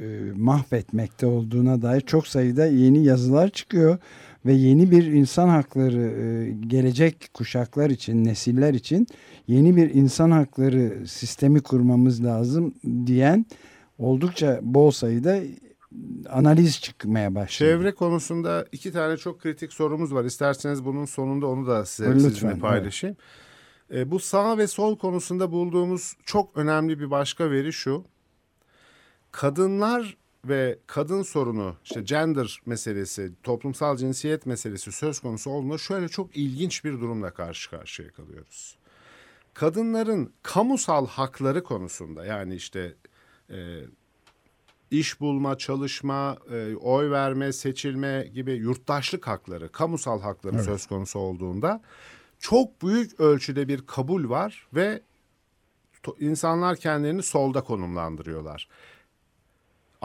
e, 0.00 0.04
mahvetmekte 0.36 1.26
olduğuna 1.26 1.82
dair 1.82 2.00
çok 2.00 2.26
sayıda 2.26 2.66
yeni 2.66 3.04
yazılar 3.04 3.48
çıkıyor 3.48 3.98
ve 4.46 4.52
yeni 4.52 4.90
bir 4.90 5.06
insan 5.06 5.48
hakları 5.48 6.02
e, 6.02 6.50
gelecek 6.50 7.30
kuşaklar 7.34 7.90
için, 7.90 8.24
nesiller 8.24 8.74
için 8.74 9.06
yeni 9.46 9.76
bir 9.76 9.94
insan 9.94 10.30
hakları 10.30 11.06
sistemi 11.06 11.60
kurmamız 11.60 12.24
lazım 12.24 12.74
diyen 13.06 13.46
oldukça 13.98 14.60
bol 14.62 14.90
sayıda 14.90 15.40
analiz 16.28 16.80
çıkmaya 16.80 17.34
başladı. 17.34 17.70
Çevre 17.70 17.94
konusunda 17.94 18.66
iki 18.72 18.92
tane 18.92 19.16
çok 19.16 19.40
kritik 19.40 19.72
sorumuz 19.72 20.14
var. 20.14 20.24
İsterseniz 20.24 20.84
bunun 20.84 21.04
sonunda 21.04 21.46
onu 21.46 21.66
da 21.66 21.84
size 21.84 22.14
Lütfen, 22.14 22.28
sizinle 22.28 22.58
paylaşayım. 22.58 23.16
Evet. 23.90 24.10
bu 24.10 24.18
sağ 24.18 24.58
ve 24.58 24.66
sol 24.66 24.98
konusunda 24.98 25.52
bulduğumuz 25.52 26.16
çok 26.24 26.56
önemli 26.56 27.00
bir 27.00 27.10
başka 27.10 27.50
veri 27.50 27.72
şu. 27.72 28.04
Kadınlar 29.32 30.16
ve 30.48 30.78
kadın 30.86 31.22
sorunu, 31.22 31.76
işte 31.84 32.02
gender 32.02 32.60
meselesi, 32.66 33.32
toplumsal 33.42 33.96
cinsiyet 33.96 34.46
meselesi 34.46 34.92
söz 34.92 35.20
konusu 35.20 35.50
olduğunda 35.50 35.78
şöyle 35.78 36.08
çok 36.08 36.36
ilginç 36.36 36.84
bir 36.84 36.92
durumla 36.92 37.30
karşı 37.30 37.70
karşıya 37.70 38.10
kalıyoruz. 38.10 38.78
Kadınların 39.54 40.32
kamusal 40.42 41.06
hakları 41.06 41.62
konusunda 41.62 42.24
yani 42.24 42.54
işte 42.54 42.94
e, 43.50 43.80
iş 44.90 45.20
bulma, 45.20 45.58
çalışma, 45.58 46.38
e, 46.50 46.76
oy 46.76 47.10
verme, 47.10 47.52
seçilme 47.52 48.30
gibi 48.34 48.52
yurttaşlık 48.52 49.26
hakları, 49.26 49.72
kamusal 49.72 50.20
hakları 50.20 50.54
evet. 50.54 50.64
söz 50.64 50.86
konusu 50.86 51.18
olduğunda 51.18 51.82
çok 52.38 52.82
büyük 52.82 53.20
ölçüde 53.20 53.68
bir 53.68 53.86
kabul 53.86 54.30
var 54.30 54.66
ve 54.74 55.00
insanlar 56.20 56.76
kendilerini 56.76 57.22
solda 57.22 57.60
konumlandırıyorlar. 57.60 58.68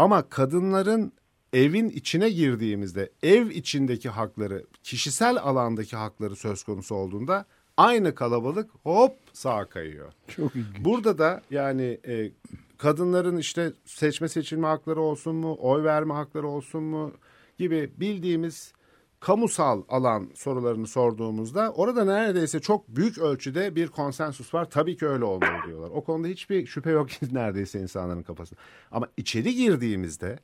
Ama 0.01 0.29
kadınların 0.29 1.13
evin 1.53 1.89
içine 1.89 2.29
girdiğimizde 2.29 3.09
ev 3.23 3.49
içindeki 3.49 4.09
hakları, 4.09 4.65
kişisel 4.83 5.37
alandaki 5.37 5.95
hakları 5.95 6.35
söz 6.35 6.63
konusu 6.63 6.95
olduğunda 6.95 7.45
aynı 7.77 8.15
kalabalık 8.15 8.69
hop 8.83 9.11
sağa 9.33 9.65
kayıyor. 9.65 10.13
Çok 10.27 10.55
ilginç. 10.55 10.85
Burada 10.85 11.17
da 11.17 11.41
yani 11.51 11.99
e, 12.07 12.31
kadınların 12.77 13.37
işte 13.37 13.73
seçme 13.85 14.29
seçilme 14.29 14.67
hakları 14.67 15.01
olsun 15.01 15.35
mu, 15.35 15.57
oy 15.59 15.83
verme 15.83 16.13
hakları 16.13 16.47
olsun 16.47 16.83
mu 16.83 17.11
gibi 17.57 17.91
bildiğimiz 17.97 18.73
kamusal 19.21 19.83
alan 19.89 20.31
sorularını 20.35 20.87
sorduğumuzda 20.87 21.71
orada 21.71 22.05
neredeyse 22.05 22.59
çok 22.59 22.87
büyük 22.87 23.17
ölçüde 23.17 23.75
bir 23.75 23.87
konsensus 23.87 24.53
var. 24.53 24.69
Tabii 24.69 24.97
ki 24.97 25.07
öyle 25.07 25.23
olmalı 25.23 25.67
diyorlar. 25.67 25.89
O 25.89 26.03
konuda 26.03 26.27
hiçbir 26.27 26.65
şüphe 26.65 26.91
yok 26.91 27.09
neredeyse 27.31 27.79
insanların 27.79 28.23
kafasında. 28.23 28.59
Ama 28.91 29.07
içeri 29.17 29.55
girdiğimizde 29.55 30.39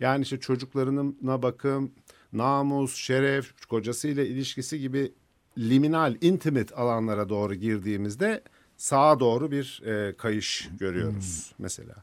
yani 0.00 0.22
işte 0.22 0.40
çocuklarına 0.40 1.42
bakım, 1.42 1.92
namus, 2.32 2.94
şeref, 2.94 3.66
kocasıyla 3.68 4.24
ilişkisi 4.24 4.80
gibi 4.80 5.12
liminal, 5.58 6.16
intimate 6.20 6.74
alanlara 6.74 7.28
doğru 7.28 7.54
girdiğimizde 7.54 8.42
sağa 8.76 9.20
doğru 9.20 9.50
bir 9.50 9.82
e, 9.86 10.16
kayış 10.16 10.68
görüyoruz 10.80 11.52
hmm. 11.56 11.64
mesela. 11.64 11.94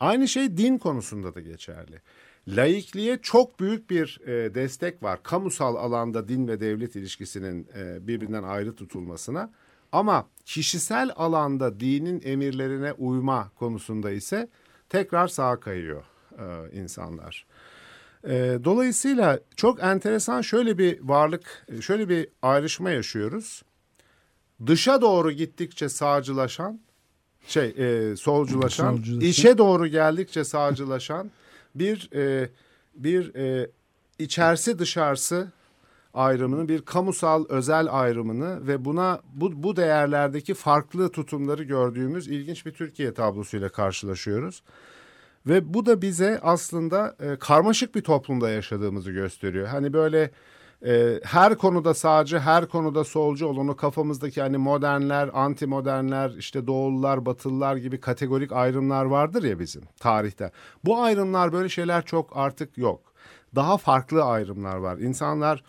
Aynı 0.00 0.28
şey 0.28 0.56
din 0.56 0.78
konusunda 0.78 1.34
da 1.34 1.40
geçerli. 1.40 2.00
Laikliğe 2.56 3.18
çok 3.22 3.60
büyük 3.60 3.90
bir 3.90 4.20
e, 4.26 4.54
destek 4.54 5.02
var. 5.02 5.22
Kamusal 5.22 5.76
alanda 5.76 6.28
din 6.28 6.48
ve 6.48 6.60
devlet 6.60 6.96
ilişkisinin 6.96 7.68
e, 7.76 8.06
birbirinden 8.06 8.42
ayrı 8.42 8.74
tutulmasına. 8.74 9.50
Ama 9.92 10.26
kişisel 10.44 11.10
alanda 11.16 11.80
dinin 11.80 12.22
emirlerine 12.24 12.92
uyma 12.92 13.50
konusunda 13.58 14.10
ise 14.10 14.48
tekrar 14.88 15.28
sağa 15.28 15.60
kayıyor 15.60 16.04
e, 16.38 16.78
insanlar. 16.80 17.46
E, 18.24 18.58
dolayısıyla 18.64 19.40
çok 19.56 19.82
enteresan 19.82 20.40
şöyle 20.40 20.78
bir 20.78 21.00
varlık, 21.00 21.66
şöyle 21.80 22.08
bir 22.08 22.28
ayrışma 22.42 22.90
yaşıyoruz 22.90 23.62
dışa 24.66 25.00
doğru 25.00 25.32
gittikçe 25.32 25.88
sağcılaşan 25.88 26.80
şey 27.46 27.68
e, 27.68 28.16
solculaşan, 28.16 28.96
solculaşan 28.96 29.20
içe 29.20 29.58
doğru 29.58 29.86
geldikçe 29.86 30.44
sağcılaşan 30.44 31.30
bir 31.78 32.10
e, 32.14 32.50
bir 32.94 33.34
e, 33.34 33.70
içerisi 34.18 34.78
dışarısı 34.78 35.52
ayrımını, 36.14 36.68
bir 36.68 36.82
kamusal 36.82 37.44
özel 37.48 37.86
ayrımını 37.90 38.66
ve 38.66 38.84
buna 38.84 39.20
bu, 39.34 39.62
bu 39.62 39.76
değerlerdeki 39.76 40.54
farklı 40.54 41.08
tutumları 41.08 41.62
gördüğümüz 41.62 42.28
ilginç 42.28 42.66
bir 42.66 42.72
Türkiye 42.72 43.14
tablosuyla 43.14 43.68
karşılaşıyoruz. 43.68 44.62
Ve 45.46 45.74
bu 45.74 45.86
da 45.86 46.02
bize 46.02 46.40
aslında 46.42 47.16
e, 47.20 47.36
karmaşık 47.36 47.94
bir 47.94 48.00
toplumda 48.00 48.50
yaşadığımızı 48.50 49.12
gösteriyor. 49.12 49.66
Hani 49.66 49.92
böyle 49.92 50.30
e, 50.86 51.20
her 51.24 51.54
konuda 51.54 51.94
sağcı, 51.94 52.38
her 52.38 52.66
konuda 52.68 53.04
solcu 53.04 53.46
olan 53.46 53.68
o 53.68 53.76
kafamızdaki 53.76 54.40
hani 54.40 54.58
modernler, 54.58 55.30
anti 55.34 55.66
modernler, 55.66 56.30
işte 56.30 56.66
doğulular, 56.66 57.26
batılılar 57.26 57.76
gibi 57.76 58.00
kategorik 58.00 58.52
ayrımlar 58.52 59.04
vardır 59.04 59.42
ya 59.42 59.58
bizim 59.58 59.82
tarihte. 60.00 60.50
Bu 60.84 61.02
ayrımlar 61.02 61.52
böyle 61.52 61.68
şeyler 61.68 62.04
çok 62.04 62.36
artık 62.36 62.78
yok. 62.78 63.12
Daha 63.54 63.76
farklı 63.76 64.24
ayrımlar 64.24 64.76
var. 64.76 64.98
İnsanlar 64.98 65.64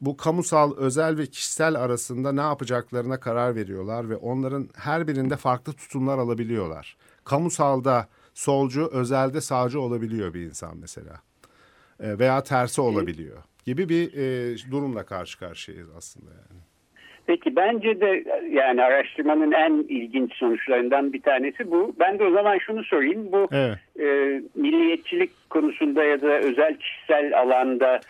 bu 0.00 0.16
kamusal, 0.16 0.76
özel 0.76 1.18
ve 1.18 1.26
kişisel 1.26 1.74
arasında 1.74 2.32
ne 2.32 2.40
yapacaklarına 2.40 3.20
karar 3.20 3.54
veriyorlar 3.54 4.10
ve 4.10 4.16
onların 4.16 4.68
her 4.74 5.08
birinde 5.08 5.36
farklı 5.36 5.72
tutumlar 5.72 6.18
alabiliyorlar. 6.18 6.96
Kamusalda 7.24 8.08
solcu, 8.34 8.88
özelde 8.92 9.40
sağcı 9.40 9.80
olabiliyor 9.80 10.34
bir 10.34 10.40
insan 10.40 10.76
mesela. 10.76 11.20
E, 12.00 12.18
veya 12.18 12.42
tersi 12.42 12.80
olabiliyor 12.80 13.42
gibi 13.68 13.88
bir 13.88 14.04
e, 14.14 14.56
durumla 14.70 15.06
karşı 15.06 15.38
karşıyayız 15.38 15.90
aslında 15.96 16.30
yani. 16.30 16.60
Peki 17.26 17.56
bence 17.56 18.00
de 18.00 18.24
yani 18.50 18.82
araştırmanın 18.82 19.52
en 19.52 19.72
ilginç 19.72 20.34
sonuçlarından 20.34 21.12
bir 21.12 21.22
tanesi 21.22 21.70
bu. 21.70 21.94
Ben 22.00 22.18
de 22.18 22.24
o 22.24 22.30
zaman 22.30 22.58
şunu 22.58 22.84
sorayım. 22.84 23.32
Bu 23.32 23.48
evet. 23.52 23.78
e, 24.00 24.06
milliyetçilik 24.54 25.30
konusunda 25.50 26.04
ya 26.04 26.22
da 26.22 26.38
özel 26.38 26.76
kişisel 26.76 27.38
alanda 27.40 28.00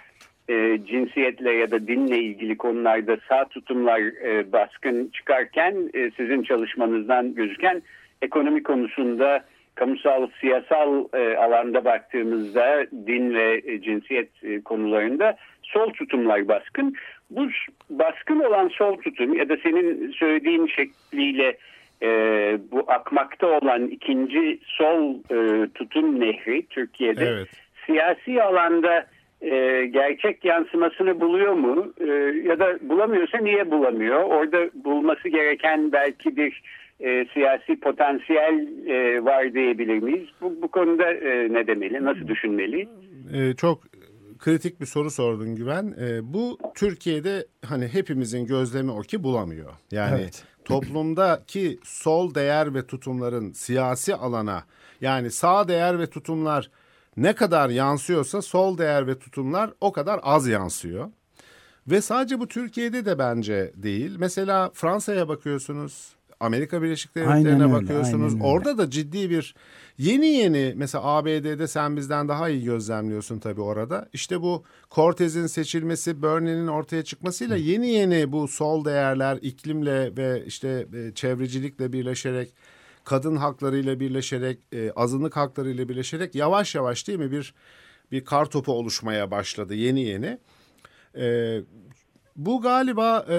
e, 0.49 0.79
cinsiyetle 0.87 1.53
ya 1.53 1.71
da 1.71 1.87
dinle 1.87 2.19
ilgili 2.19 2.57
konularda 2.57 3.17
sağ 3.29 3.45
tutumlar 3.45 4.01
e, 4.01 4.53
baskın 4.53 5.11
çıkarken 5.15 5.91
e, 5.95 6.11
sizin 6.17 6.43
çalışmanızdan 6.43 7.35
gözüken 7.35 7.83
ekonomi 8.23 8.63
konusunda 8.63 9.45
kamusal 9.79 10.27
siyasal 10.41 11.05
e, 11.15 11.37
alanda 11.37 11.85
baktığımızda 11.85 12.87
din 13.07 13.35
ve 13.35 13.63
e, 13.67 13.81
cinsiyet 13.81 14.29
e, 14.45 14.61
konularında 14.61 15.37
sol 15.63 15.93
tutumlar 15.93 16.49
baskın. 16.49 16.95
Bu 17.31 17.49
baskın 17.91 18.41
olan 18.41 18.69
sol 18.69 18.97
tutum 18.97 19.35
ya 19.35 19.49
da 19.49 19.57
senin 19.57 20.13
söylediğin 20.13 20.67
şekliyle 20.67 21.57
e, 22.03 22.09
bu 22.73 22.85
akmakta 22.87 23.47
olan 23.47 23.87
ikinci 23.87 24.59
sol 24.65 25.15
e, 25.15 25.69
tutum 25.75 26.21
nehri 26.21 26.67
Türkiye'de 26.67 27.25
evet. 27.25 27.49
siyasi 27.87 28.43
alanda 28.43 29.07
e, 29.41 29.87
gerçek 29.87 30.45
yansımasını 30.45 31.21
buluyor 31.21 31.53
mu? 31.53 31.93
E, 32.01 32.07
ya 32.49 32.59
da 32.59 32.79
bulamıyorsa 32.81 33.39
niye 33.39 33.71
bulamıyor? 33.71 34.23
Orada 34.23 34.71
bulması 34.85 35.29
gereken 35.29 35.93
belki 35.93 36.37
bir 36.37 36.63
e, 37.01 37.27
siyasi 37.35 37.81
potansiyel 37.81 38.87
e, 38.87 39.25
var 39.25 39.55
diyebilir 39.55 39.99
miyiz? 39.99 40.29
Bu, 40.41 40.63
bu 40.63 40.69
konuda 40.69 41.13
e, 41.13 41.53
ne 41.53 41.67
demeli, 41.67 42.05
nasıl 42.05 42.29
düşünmeli? 42.29 42.89
E, 43.33 43.55
çok 43.55 43.83
kritik 44.39 44.81
bir 44.81 44.87
soru 44.87 45.11
sordun 45.11 45.57
Güven. 45.57 45.95
E, 46.01 46.33
bu 46.33 46.59
Türkiye'de 46.75 47.47
hani 47.65 47.89
hepimizin 47.89 48.47
gözlemi 48.47 48.91
o 48.91 49.01
ki 49.01 49.23
bulamıyor. 49.23 49.73
Yani 49.91 50.21
evet. 50.21 50.45
toplumdaki 50.65 51.79
sol 51.85 52.35
değer 52.35 52.75
ve 52.75 52.87
tutumların 52.87 53.53
siyasi 53.53 54.15
alana 54.15 54.65
yani 55.01 55.31
sağ 55.31 55.69
değer 55.69 55.99
ve 55.99 56.07
tutumlar 56.07 56.71
ne 57.17 57.35
kadar 57.35 57.71
yansıyorsa 57.71 58.43
sol 58.43 58.79
değer 58.79 59.07
ve 59.07 59.19
tutumlar 59.19 59.71
o 59.81 59.93
kadar 59.93 60.21
az 60.23 60.49
yansıyor. 60.49 61.09
Ve 61.87 62.01
sadece 62.01 62.41
bu 62.41 62.49
Türkiye'de 62.49 63.05
de 63.05 63.19
bence 63.19 63.73
değil. 63.75 64.17
Mesela 64.19 64.71
Fransa'ya 64.75 65.29
bakıyorsunuz, 65.29 66.17
Amerika 66.41 66.83
Birleşik 66.83 67.15
Devletleri'ne 67.15 67.49
Aynen 67.49 67.61
öyle, 67.61 67.73
bakıyorsunuz. 67.73 68.35
aynen 68.35 68.45
öyle. 68.45 68.45
Orada 68.45 68.79
da 68.79 68.91
ciddi 68.91 69.31
bir 69.31 69.55
yeni 69.99 70.27
yeni 70.27 70.73
mesela 70.77 71.05
ABD'de 71.05 71.69
sen 71.69 71.97
bizden 71.97 72.29
daha 72.29 72.49
iyi 72.49 72.65
gözlemliyorsun 72.65 73.39
tabii 73.39 73.61
orada. 73.61 74.09
İşte 74.13 74.43
bu 74.43 74.65
Cortez'in 74.91 75.47
seçilmesi, 75.47 76.23
Bernie'nin 76.23 76.67
ortaya 76.67 77.05
çıkmasıyla 77.05 77.57
yeni 77.57 77.89
yeni 77.89 78.33
bu 78.33 78.49
sol 78.49 78.85
değerler 78.85 79.39
iklimle 79.43 80.17
ve 80.17 80.45
işte 80.47 80.87
e, 80.95 81.15
çevrecilikle 81.15 81.93
birleşerek 81.93 82.55
kadın 83.05 83.37
haklarıyla 83.37 84.01
birleşerek, 84.01 84.59
e, 84.73 84.91
azınlık 84.91 85.37
haklarıyla 85.37 85.89
birleşerek 85.89 86.35
yavaş 86.35 86.75
yavaş 86.75 87.09
değil 87.09 87.19
mi 87.19 87.31
bir 87.31 87.55
bir 88.13 88.25
kar 88.25 88.47
topu 88.47 88.73
oluşmaya 88.73 89.31
başladı 89.31 89.75
yeni 89.75 90.01
yeni. 90.01 90.39
E, 91.17 91.59
bu 92.37 92.61
galiba 92.61 93.27
e, 93.31 93.37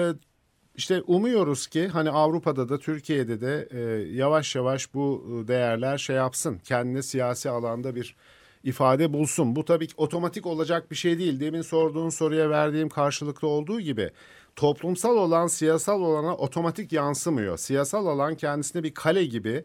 işte 0.76 1.02
umuyoruz 1.06 1.66
ki 1.66 1.88
hani 1.88 2.10
Avrupa'da 2.10 2.68
da 2.68 2.78
Türkiye'de 2.78 3.40
de 3.40 3.68
e, 3.70 3.80
yavaş 4.12 4.56
yavaş 4.56 4.94
bu 4.94 5.24
değerler 5.48 5.98
şey 5.98 6.16
yapsın. 6.16 6.58
Kendine 6.64 7.02
siyasi 7.02 7.50
alanda 7.50 7.94
bir 7.94 8.16
ifade 8.64 9.12
bulsun. 9.12 9.56
Bu 9.56 9.64
tabii 9.64 9.86
ki 9.86 9.94
otomatik 9.96 10.46
olacak 10.46 10.90
bir 10.90 10.96
şey 10.96 11.18
değil. 11.18 11.40
Demin 11.40 11.62
sorduğun 11.62 12.08
soruya 12.08 12.50
verdiğim 12.50 12.88
karşılıklı 12.88 13.48
olduğu 13.48 13.80
gibi 13.80 14.10
toplumsal 14.56 15.16
olan 15.16 15.46
siyasal 15.46 16.00
olana 16.00 16.36
otomatik 16.36 16.92
yansımıyor. 16.92 17.56
Siyasal 17.56 18.06
alan 18.06 18.34
kendisine 18.34 18.82
bir 18.82 18.94
kale 18.94 19.24
gibi 19.24 19.64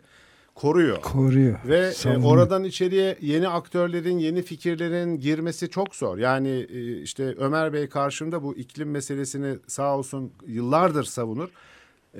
koruyor. 0.56 1.02
Koruyor. 1.02 1.60
Ve 1.66 1.94
e, 2.06 2.18
oradan 2.18 2.64
içeriye 2.64 3.18
yeni 3.22 3.48
aktörlerin, 3.48 4.18
yeni 4.18 4.42
fikirlerin 4.42 5.20
girmesi 5.20 5.70
çok 5.70 5.96
zor. 5.96 6.18
Yani 6.18 6.68
e, 6.70 7.02
işte 7.02 7.36
Ömer 7.38 7.74
Bey 7.74 7.90
karşımda 7.90 8.44
bu 8.44 8.56
iklim 8.56 8.92
meselesini 8.92 9.58
sağ 9.68 9.98
olsun 9.98 10.32
yıllardır 10.48 11.04
savunur. 11.04 11.50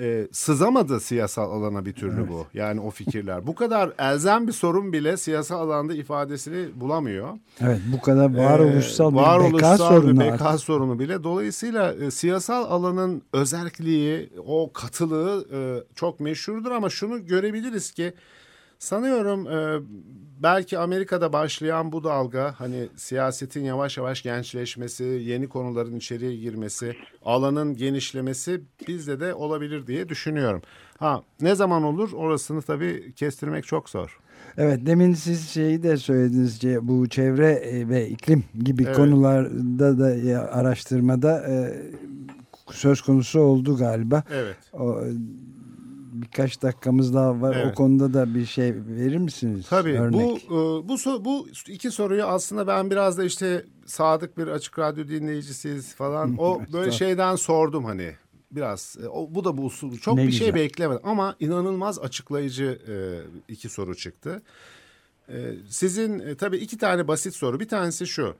E, 0.00 0.28
sızamadı 0.32 1.00
siyasal 1.00 1.50
alana 1.52 1.84
bir 1.86 1.92
türlü 1.92 2.28
bu. 2.28 2.46
Yani 2.54 2.80
o 2.80 2.90
fikirler. 2.90 3.46
Bu 3.46 3.54
kadar 3.54 3.92
elzem 3.98 4.46
bir 4.46 4.52
sorun 4.52 4.92
bile 4.92 5.16
siyasal 5.16 5.60
alanda 5.60 5.94
ifadesini 5.94 6.80
bulamıyor. 6.80 7.28
Evet 7.60 7.80
bu 7.92 8.00
kadar 8.00 8.36
varoluşsal 8.36 9.12
Ee, 9.12 9.48
bir 9.48 9.54
beka 9.54 9.76
sorunu. 9.78 10.20
bir 10.20 10.24
beka 10.32 10.44
artık. 10.44 10.60
sorunu 10.60 10.98
bile. 10.98 11.24
Dolayısıyla 11.24 11.94
e, 11.94 12.10
siyasal 12.10 12.64
alanın 12.64 13.22
özelliği, 13.32 14.30
o 14.46 14.70
katılığı 14.72 15.46
e, 15.52 15.58
çok 15.94 16.20
meşhurdur 16.20 16.70
ama 16.70 16.90
şunu 16.90 17.26
görebiliriz 17.26 17.90
ki 17.92 18.12
sanıyorum 18.78 19.46
e, 19.46 19.80
belki 20.42 20.78
Amerika'da 20.78 21.32
başlayan 21.32 21.92
bu 21.92 22.04
dalga 22.04 22.54
hani 22.58 22.88
siyasetin 22.96 23.64
yavaş 23.64 23.96
yavaş 23.96 24.22
gençleşmesi, 24.22 25.04
yeni 25.04 25.48
konuların 25.48 25.96
içeriye 25.96 26.36
girmesi, 26.36 26.96
alanın 27.24 27.76
genişlemesi 27.76 28.60
bizde 28.88 29.20
de 29.20 29.34
olabilir 29.34 29.86
diye 29.86 30.08
düşünüyorum. 30.08 30.62
Ha 30.98 31.22
ne 31.40 31.54
zaman 31.54 31.82
olur 31.82 32.12
orasını 32.12 32.62
tabii 32.62 33.12
kestirmek 33.16 33.64
çok 33.66 33.90
zor. 33.90 34.20
Evet 34.58 34.86
demin 34.86 35.14
siz 35.14 35.48
şeyi 35.48 35.82
de 35.82 35.96
söylediniz 35.96 36.60
bu 36.82 37.08
çevre 37.08 37.52
e, 37.52 37.88
ve 37.88 38.08
iklim 38.08 38.44
gibi 38.64 38.84
Evet. 38.86 38.96
konularda 38.96 39.98
da 39.98 40.16
ya, 40.16 40.48
araştırmada 40.48 41.46
e, 41.48 41.82
söz 42.70 43.00
konusu 43.00 43.40
oldu 43.40 43.76
galiba. 43.76 44.22
Evet. 44.30 44.56
O, 44.72 45.00
e, 45.00 45.10
birkaç 46.22 46.62
dakikamız 46.62 47.14
daha 47.14 47.40
var. 47.40 47.56
Evet. 47.56 47.66
O 47.72 47.74
konuda 47.74 48.14
da 48.14 48.34
bir 48.34 48.46
şey 48.46 48.74
verir 48.74 49.16
misiniz? 49.16 49.66
Tabii 49.70 49.98
Örnek. 50.00 50.14
bu 50.14 50.38
e, 50.84 50.88
bu 50.88 51.24
bu 51.24 51.48
iki 51.68 51.90
soruyu 51.90 52.24
aslında 52.24 52.66
ben 52.66 52.90
biraz 52.90 53.18
da 53.18 53.24
işte 53.24 53.64
sadık 53.86 54.38
bir 54.38 54.46
açık 54.46 54.78
radyo 54.78 55.08
dinleyicisiyiz 55.08 55.94
falan. 55.94 56.36
O 56.38 56.62
böyle 56.72 56.90
şeyden 56.90 57.36
sordum 57.36 57.84
hani 57.84 58.12
biraz. 58.50 58.96
E, 59.02 59.08
O 59.08 59.34
bu 59.34 59.44
da 59.44 59.56
bu 59.56 59.64
usul 59.64 59.98
çok 59.98 60.14
Ne 60.14 60.26
bir 60.26 60.32
şey 60.32 60.46
güzel. 60.46 60.54
beklemedim 60.54 61.02
ama 61.08 61.36
inanılmaz 61.40 61.98
açıklayıcı 61.98 62.78
e, 62.88 62.94
iki 63.52 63.68
soru 63.68 63.94
çıktı. 63.94 64.42
E, 65.28 65.52
Sizin 65.68 66.18
e, 66.18 66.34
tabii 66.34 66.56
iki 66.56 66.78
tane 66.78 67.08
basit 67.08 67.34
soru. 67.34 67.60
Bir 67.60 67.68
tanesi 67.68 68.06
şu. 68.06 68.34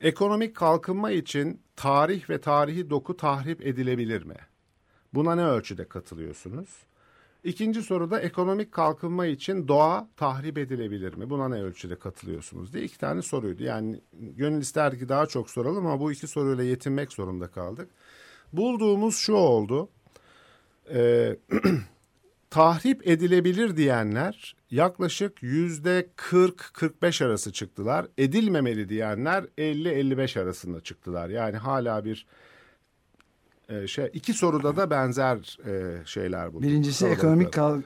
Ekonomik 0.00 0.56
kalkınma 0.56 1.10
için 1.10 1.60
tarih 1.76 2.30
ve 2.30 2.40
tarihi 2.40 2.90
doku 2.90 3.16
tahrip 3.16 3.66
edilebilir 3.66 4.22
mi? 4.22 4.34
Buna 5.14 5.34
ne 5.34 5.44
ölçüde 5.44 5.84
katılıyorsunuz? 5.84 6.68
İkinci 7.44 7.82
soruda 7.82 8.20
ekonomik 8.20 8.72
kalkınma 8.72 9.26
için 9.26 9.68
doğa 9.68 10.08
tahrip 10.16 10.58
edilebilir 10.58 11.14
mi? 11.14 11.30
Buna 11.30 11.48
ne 11.48 11.62
ölçüde 11.62 11.96
katılıyorsunuz 11.98 12.72
diye 12.72 12.84
iki 12.84 12.98
tane 12.98 13.22
soruydu. 13.22 13.62
Yani 13.62 14.00
gönül 14.12 14.60
ister 14.60 14.98
ki 14.98 15.08
daha 15.08 15.26
çok 15.26 15.50
soralım 15.50 15.86
ama 15.86 16.00
bu 16.00 16.12
iki 16.12 16.26
soruyla 16.26 16.64
yetinmek 16.64 17.12
zorunda 17.12 17.48
kaldık. 17.48 17.88
Bulduğumuz 18.52 19.16
şu 19.16 19.32
oldu. 19.32 19.88
Ee, 20.94 21.36
tahrip 22.50 23.08
edilebilir 23.08 23.76
diyenler 23.76 24.56
yaklaşık 24.70 25.42
yüzde 25.42 26.08
40-45 26.16 27.24
arası 27.24 27.52
çıktılar. 27.52 28.06
Edilmemeli 28.18 28.88
diyenler 28.88 29.44
50-55 29.58 30.40
arasında 30.40 30.80
çıktılar. 30.80 31.28
Yani 31.28 31.56
hala 31.56 32.04
bir 32.04 32.26
e, 33.68 33.86
şey 33.86 34.10
iki 34.12 34.32
soruda 34.32 34.76
da 34.76 34.90
benzer 34.90 35.58
e, 35.66 36.04
şeyler 36.06 36.52
bulduk. 36.52 36.62
Birincisi 36.62 37.00
Kalabalıklar. 37.04 37.28
ekonomik 37.28 37.52
kalk 37.52 37.84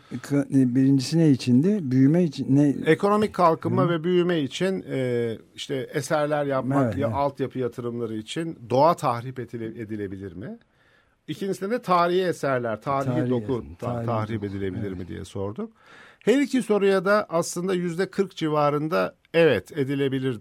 birincisi 0.74 1.18
ne 1.18 1.30
içindi? 1.30 1.78
Büyüme 1.90 2.24
için 2.24 2.56
ne? 2.56 2.76
Ekonomik 2.90 3.34
kalkınma 3.34 3.88
ve 3.90 4.04
büyüme 4.04 4.40
için 4.40 4.84
e, 4.90 5.38
işte 5.54 5.88
eserler 5.94 6.44
yapmak 6.46 6.84
Evet, 6.84 6.96
ya 6.98 7.06
evet. 7.06 7.16
altyapı 7.16 7.58
yatırımları 7.58 8.14
için 8.16 8.58
doğa 8.70 8.94
tahrip 8.96 9.38
edile- 9.38 9.82
edilebilir 9.82 10.32
mi? 10.32 10.58
İkincisinde 11.28 11.70
de 11.70 11.82
tarihi 11.82 12.22
eserler, 12.22 12.80
tarihi, 12.82 13.10
Tarihi, 13.14 13.30
doku 13.30 13.64
ta- 13.78 13.86
tarihi 13.86 14.06
tahrip 14.06 14.42
doku, 14.42 14.46
edilebilir 14.46 14.92
mi 14.92 15.08
diye 15.08 15.24
sorduk. 15.24 15.72
Her 16.18 16.38
iki 16.40 16.62
soruya 16.62 17.04
da 17.04 17.26
aslında 17.28 17.74
yüzde 17.74 18.10
40 18.10 18.36
civarında 18.36 19.14
evet 19.34 19.72
edilebilir 19.78 20.40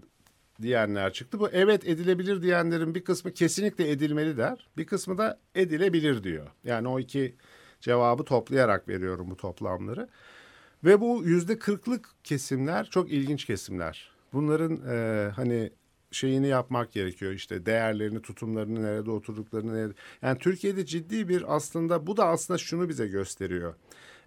diyenler 0.62 1.12
çıktı. 1.12 1.40
Bu 1.40 1.48
evet 1.48 1.88
edilebilir 1.88 2.42
diyenlerin 2.42 2.94
bir 2.94 3.04
kısmı 3.04 3.32
kesinlikle 3.32 3.90
edilmeli 3.90 4.36
der. 4.36 4.66
Bir 4.76 4.86
kısmı 4.86 5.18
da 5.18 5.38
edilebilir 5.54 6.24
diyor. 6.24 6.46
Yani 6.64 6.88
o 6.88 7.00
iki 7.00 7.36
cevabı 7.80 8.24
toplayarak 8.24 8.88
veriyorum 8.88 9.30
bu 9.30 9.36
toplamları. 9.36 10.08
Ve 10.84 11.00
bu 11.00 11.22
yüzde 11.24 11.58
kırklık 11.58 12.10
kesimler 12.24 12.84
çok 12.90 13.12
ilginç 13.12 13.44
kesimler. 13.44 14.12
Bunların 14.32 14.80
e, 14.88 15.30
hani 15.30 15.70
şeyini 16.10 16.46
yapmak 16.46 16.92
gerekiyor 16.92 17.32
işte 17.32 17.66
değerlerini, 17.66 18.22
tutumlarını, 18.22 18.82
nerede 18.82 19.10
oturduklarını. 19.10 19.74
Nerede... 19.74 19.94
Yani 20.22 20.38
Türkiye'de 20.38 20.86
ciddi 20.86 21.28
bir 21.28 21.56
aslında 21.56 22.06
bu 22.06 22.16
da 22.16 22.26
aslında 22.26 22.58
şunu 22.58 22.88
bize 22.88 23.06
gösteriyor. 23.06 23.74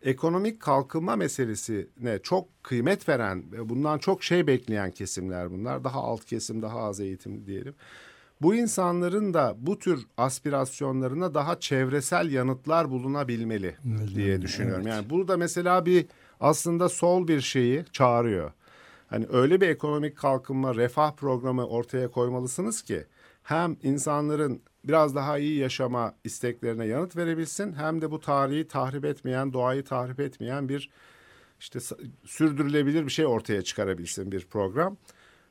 Ekonomik 0.02 0.60
kalkınma 0.60 1.16
meselesine 1.16 2.20
çok 2.24 2.64
kıymet 2.64 3.10
veren, 3.10 3.44
ve 3.52 3.70
bundan 3.70 3.98
çok 3.98 4.24
şey 4.24 4.48
bekleyen 4.48 4.92
kesimler 4.92 5.52
bunlar. 5.52 5.84
Daha 5.84 6.00
alt 6.00 6.26
kesim, 6.26 6.62
daha 6.62 6.80
az 6.80 7.00
eğitim 7.00 7.46
diyelim. 7.46 7.76
Bu 8.42 8.56
insanların 8.56 9.34
da 9.34 9.56
bu 9.58 9.80
tür 9.80 10.06
aspirasyonlarına 10.18 11.34
daha 11.34 11.60
çevresel 11.60 12.32
yanıtlar 12.32 12.90
bulunabilmeli 12.90 13.76
diye 14.16 14.42
düşünüyorum. 14.42 14.88
Yani 14.88 15.10
burada 15.10 15.38
mesela 15.38 15.86
bir 15.86 16.06
aslında 16.40 16.90
sol 16.90 17.28
bir 17.28 17.42
şeyi 17.42 17.86
çağırıyor. 17.92 18.52
Hani 19.08 19.26
öyle 19.32 19.62
bir 19.62 19.70
ekonomik 19.70 20.18
kalkınma, 20.18 20.76
refah 20.76 21.12
programı 21.12 21.68
ortaya 21.68 22.12
koymalısınız 22.12 22.82
ki 22.82 23.06
hem 23.44 23.78
insanların 23.84 24.62
biraz 24.88 25.16
daha 25.16 25.38
iyi 25.38 25.58
yaşama 25.60 26.16
isteklerine 26.24 26.86
yanıt 26.86 27.18
verebilsin 27.18 27.74
hem 27.74 28.02
de 28.02 28.12
bu 28.12 28.20
tarihi 28.20 28.68
tahrip 28.68 29.06
etmeyen, 29.06 29.54
doğayı 29.54 29.84
tahrip 29.84 30.20
etmeyen 30.20 30.70
bir 30.70 30.90
işte 31.60 31.80
sürdürülebilir 32.26 33.06
bir 33.06 33.12
şey 33.12 33.26
ortaya 33.26 33.62
çıkarabilsin 33.62 34.32
bir 34.32 34.46
program. 34.46 34.98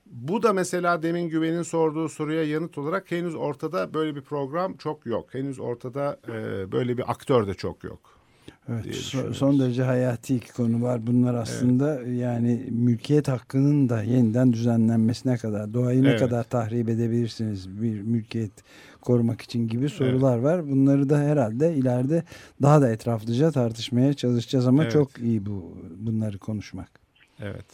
Bu 0.07 0.43
da 0.43 0.53
mesela 0.53 1.03
demin 1.03 1.29
Güven'in 1.29 1.63
sorduğu 1.63 2.09
soruya 2.09 2.45
yanıt 2.45 2.79
olarak 2.79 3.11
henüz 3.11 3.35
ortada 3.35 3.95
böyle 3.95 4.17
bir 4.17 4.23
program 4.23 4.77
çok 4.77 5.07
yok. 5.07 5.35
Henüz 5.35 5.61
ortada 5.61 6.21
e, 6.29 6.73
böyle 6.73 6.99
bir 6.99 7.11
aktör 7.11 7.47
de 7.47 7.55
çok 7.55 7.85
yok. 7.85 8.24
Evet, 8.69 8.95
son 9.33 9.61
derece 9.61 9.83
hayati 9.83 10.37
iki 10.37 10.53
konu 10.53 10.83
var. 10.83 11.07
Bunlar 11.07 11.35
aslında 11.35 12.01
yani 12.03 12.61
mülkiyet 12.71 13.29
hakkının 13.29 13.89
da 13.89 14.03
yeniden 14.03 14.53
düzenlenmesine 14.53 15.37
kadar, 15.37 15.75
doğayı 15.75 16.03
ne 16.05 16.09
Evet. 16.09 16.21
kadar 16.21 16.45
tahrip 16.45 16.89
edebilirsiniz 16.89 17.83
bir 17.83 18.01
mülkiyet 18.01 18.53
korumak 19.01 19.41
için 19.41 19.69
gibi 19.69 19.89
sorular 19.89 20.39
var. 20.39 20.71
Bunları 20.71 21.09
da 21.11 21.19
herhalde 21.19 21.73
ileride 21.75 22.23
daha 22.63 22.83
da 22.83 22.93
etraflıca 22.93 23.51
tartışmaya 23.51 24.13
çalışacağız 24.15 24.67
ama 24.67 24.83
Evet. 24.83 24.93
çok 24.93 25.19
iyi 25.19 25.47
bu 25.47 25.77
bunları 25.97 26.39
konuşmak. 26.39 26.89
Evet. 27.43 27.67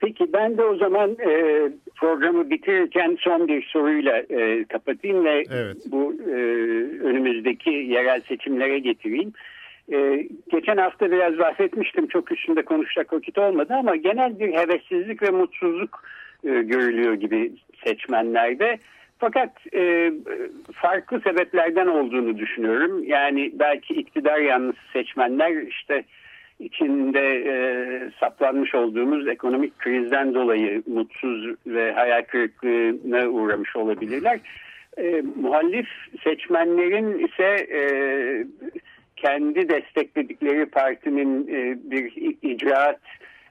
Peki 0.00 0.32
ben 0.32 0.58
de 0.58 0.62
o 0.62 0.76
zaman 0.76 1.10
e, 1.10 1.62
programı 1.96 2.50
bitirirken 2.50 3.16
son 3.20 3.48
bir 3.48 3.62
soruyla 3.62 4.18
e, 4.18 4.64
kapatayım 4.64 5.24
ve 5.24 5.44
Evet. 5.50 5.76
bu 5.86 6.14
e, 6.28 6.34
önümüzdeki 7.00 7.70
yerel 7.70 8.20
seçimlere 8.28 8.78
getireyim. 8.78 9.32
E, 9.92 10.28
geçen 10.50 10.76
hafta 10.76 11.10
biraz 11.10 11.38
bahsetmiştim 11.38 12.06
çok 12.06 12.32
üstünde 12.32 12.62
konuşacak 12.62 13.12
vakit 13.12 13.38
olmadı 13.38 13.74
ama 13.74 13.96
genel 13.96 14.38
bir 14.40 14.52
hevessizlik 14.52 15.22
ve 15.22 15.30
mutsuzluk 15.30 16.04
e, 16.44 16.48
görülüyor 16.48 17.14
gibi 17.14 17.52
seçmenlerde. 17.84 18.78
Fakat 19.18 19.50
e, 19.74 20.12
farklı 20.72 21.20
sebeplerden 21.20 21.86
olduğunu 21.86 22.38
düşünüyorum. 22.38 23.04
Yani 23.04 23.52
belki 23.54 23.94
iktidar 23.94 24.38
yanlısı 24.38 24.78
seçmenler 24.92 25.62
işte 25.62 26.04
içinde 26.60 27.42
e, 27.46 27.54
saplanmış 28.20 28.74
olduğumuz 28.74 29.28
ekonomik 29.28 29.78
krizden 29.78 30.34
dolayı 30.34 30.82
mutsuz 30.86 31.54
ve 31.66 31.92
hayal 31.92 32.22
kırıklığına 32.22 33.28
uğramış 33.28 33.76
olabilirler. 33.76 34.40
E, 34.98 35.22
muhalif 35.36 35.88
seçmenlerin 36.24 37.26
ise 37.26 37.66
e, 37.72 37.80
kendi 39.16 39.68
destekledikleri 39.68 40.66
partinin 40.66 41.48
e, 41.48 41.78
bir 41.90 42.12
icraat 42.42 43.00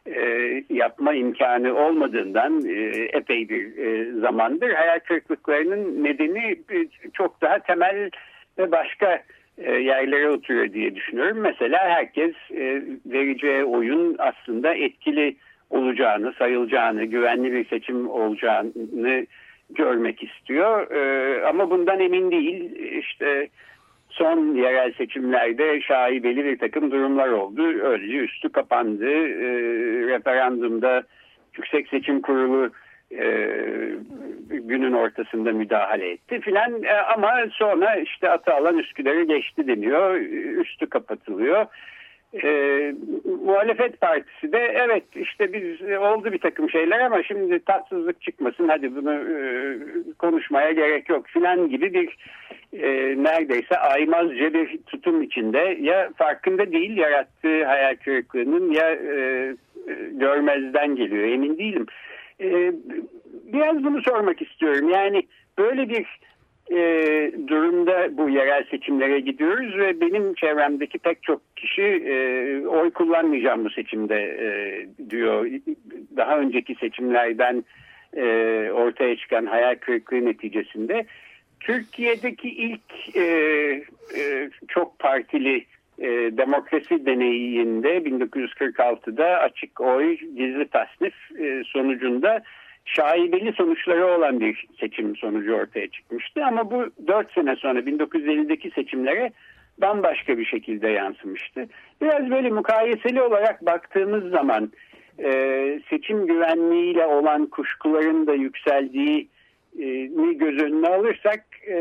e, 0.06 0.64
yapma 0.70 1.14
imkanı 1.14 1.76
olmadığından 1.76 2.66
e, 2.66 2.74
epey 3.14 3.50
bir 3.50 3.78
e, 3.78 4.12
zamandır 4.20 4.70
hayal 4.70 5.00
kırıklıklarının 5.00 6.04
nedeni 6.04 6.52
e, 6.52 6.88
çok 7.14 7.42
daha 7.42 7.60
temel 7.60 8.10
ve 8.58 8.72
başka 8.72 9.24
e, 9.58 9.72
yerlere 9.72 10.30
oturuyor 10.30 10.74
diye 10.74 10.96
düşünüyorum. 10.96 11.38
Mesela 11.38 11.80
herkes 11.90 12.34
e, 12.52 12.84
vereceği 13.06 13.64
oyun 13.64 14.16
aslında 14.20 14.74
etkili 14.74 15.36
olacağını, 15.70 16.34
sayılacağını, 16.34 17.06
güvenli 17.06 17.52
bir 17.52 17.70
seçim 17.70 18.10
olacağını 18.10 19.26
görmek 19.70 20.24
istiyor. 20.24 20.92
E, 20.92 21.46
ama 21.46 21.70
bundan 21.70 22.00
emin 22.00 22.32
değil. 22.32 22.72
İşte 23.00 23.50
son 24.14 24.56
yerel 24.56 24.94
seçimlerde 24.94 25.82
şaibeli 25.82 26.46
bir 26.46 26.60
takım 26.60 26.92
durumlar 26.92 27.30
oldu. 27.30 27.64
Öylece 27.84 28.18
üstü 28.18 28.50
kapandı. 28.50 29.10
E, 29.10 29.48
referandumda 30.08 31.04
Yüksek 31.58 31.88
Seçim 31.88 32.22
Kurulu 32.22 32.70
e, 33.12 33.26
günün 34.50 34.94
ortasında 34.94 35.52
müdahale 35.52 36.12
etti 36.12 36.40
filan 36.40 36.84
e, 36.84 36.94
ama 36.94 37.34
sonra 37.52 37.96
işte 37.96 38.30
Atalan 38.30 38.78
Üsküdar'ı 38.78 39.24
geçti 39.24 39.68
deniyor. 39.68 40.16
Üstü 40.62 40.90
kapatılıyor. 40.90 41.66
E, 42.44 42.94
muhalefet 43.46 44.02
partisi 44.02 44.52
de 44.52 44.58
evet 44.58 45.04
işte 45.16 45.54
biz 45.54 45.82
oldu 46.00 46.32
bir 46.32 46.38
takım 46.38 46.70
şeyler 46.70 47.00
ama 47.00 47.24
şimdi 47.24 47.60
tatsızlık 47.60 48.22
çıkmasın 48.22 48.68
hadi 48.68 48.96
bunu 48.96 49.14
e, 49.14 49.38
konuşmaya 50.20 50.72
gerek 50.72 51.10
yok 51.10 51.28
filan 51.28 51.70
gibi 51.70 51.94
bir 51.94 52.18
e, 52.74 52.90
neredeyse 53.24 53.78
aymazca 53.78 54.54
bir 54.54 54.78
tutum 54.88 55.22
içinde 55.22 55.78
ya 55.82 56.10
farkında 56.16 56.72
değil 56.72 56.98
yarattığı 56.98 57.66
hayal 57.66 57.96
kırıklığının 57.96 58.72
ya 58.72 58.92
e, 58.92 59.56
görmezden 60.12 60.96
geliyor 60.96 61.28
emin 61.28 61.58
değilim. 61.58 61.86
E, 62.42 62.74
biraz 63.54 63.84
bunu 63.84 64.02
sormak 64.02 64.42
istiyorum 64.42 64.90
yani 64.90 65.24
böyle 65.58 65.90
bir 65.90 66.06
e, 66.72 66.78
durumda 67.48 68.18
bu 68.18 68.30
yerel 68.30 68.64
seçimlere 68.64 69.20
gidiyoruz 69.20 69.78
ve 69.78 70.02
benim 70.02 70.34
çevremdeki 70.34 71.00
pek 71.00 71.24
çok 71.24 71.42
kişi 71.56 71.82
e, 71.82 72.68
oy 72.68 72.92
kullanmayacağım 72.92 73.66
bu 73.66 73.70
seçimde 73.70 74.16
e, 74.22 74.48
diyor. 75.10 75.48
Daha 76.18 76.38
önceki 76.38 76.76
seçimlerden 76.76 77.64
e, 78.18 78.26
ortaya 78.74 79.18
çıkan 79.18 79.46
hayal 79.46 79.76
kırıklığı 79.76 80.26
neticesinde 80.26 81.06
Türkiye'deki 81.60 82.50
ilk 82.50 83.16
e, 83.16 83.22
e, 84.18 84.50
çok 84.68 85.00
partili 85.00 85.66
e, 86.00 86.08
demokrasi 86.38 87.06
deneyinde 87.06 87.98
1946'da 87.98 89.26
açık 89.26 89.82
oy 89.82 90.18
gizli 90.18 90.68
tasnif 90.68 91.14
e, 91.40 91.64
sonucunda 91.66 92.44
şaibeli 92.86 93.54
sonuçları 93.54 94.08
olan 94.08 94.40
bir 94.40 94.68
seçim 94.80 95.16
sonucu 95.16 95.54
ortaya 95.54 95.88
çıkmıştı. 95.88 96.46
Ama 96.46 96.72
bu 96.72 96.86
4 97.08 97.32
sene 97.32 97.56
sonra 97.56 97.80
1950'deki 97.80 98.72
seçimlere 98.76 99.32
bambaşka 99.82 100.38
bir 100.38 100.46
şekilde 100.46 100.88
yansımıştı. 100.88 101.68
Biraz 102.02 102.30
böyle 102.30 102.50
mukayeseli 102.50 103.22
olarak 103.22 103.66
baktığımız 103.66 104.32
zaman 104.32 104.72
e, 105.20 105.32
seçim 105.90 106.28
güvenliğiyle 106.28 107.06
olan 107.06 107.46
kuşkuların 107.46 108.28
da 108.28 108.34
yükseldiği 108.34 109.28
ni 109.76 110.38
göz 110.38 110.60
önüne 110.60 110.88
alırsak 110.88 111.46
e, 111.68 111.78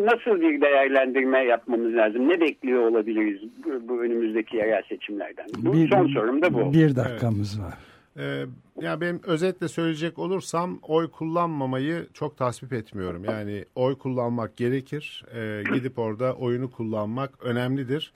nasıl 0.00 0.40
bir 0.40 0.60
değerlendirme 0.60 1.44
yapmamız 1.44 1.94
lazım? 1.94 2.28
Ne 2.28 2.40
bekliyor 2.40 2.82
olabiliriz 2.90 3.40
bu, 3.64 3.88
bu 3.88 4.02
önümüzdeki 4.02 4.56
yerel 4.56 4.82
seçimlerden? 4.88 5.46
Bu 5.58 5.72
bir, 5.72 5.90
son 5.90 6.06
sorum 6.06 6.42
da 6.42 6.54
bu. 6.54 6.72
Bir 6.72 6.96
dakikamız 6.96 7.60
var. 7.60 7.74
Ee, 8.16 8.46
yani 8.80 9.00
benim 9.00 9.20
özetle 9.24 9.68
söyleyecek 9.68 10.18
olursam 10.18 10.78
oy 10.82 11.10
kullanmamayı 11.10 12.06
çok 12.14 12.36
tasvip 12.36 12.72
etmiyorum. 12.72 13.24
Yani 13.24 13.64
oy 13.74 13.98
kullanmak 13.98 14.56
gerekir. 14.56 15.24
Ee, 15.34 15.62
gidip 15.74 15.98
orada 15.98 16.34
oyunu 16.34 16.70
kullanmak 16.70 17.42
önemlidir. 17.42 18.12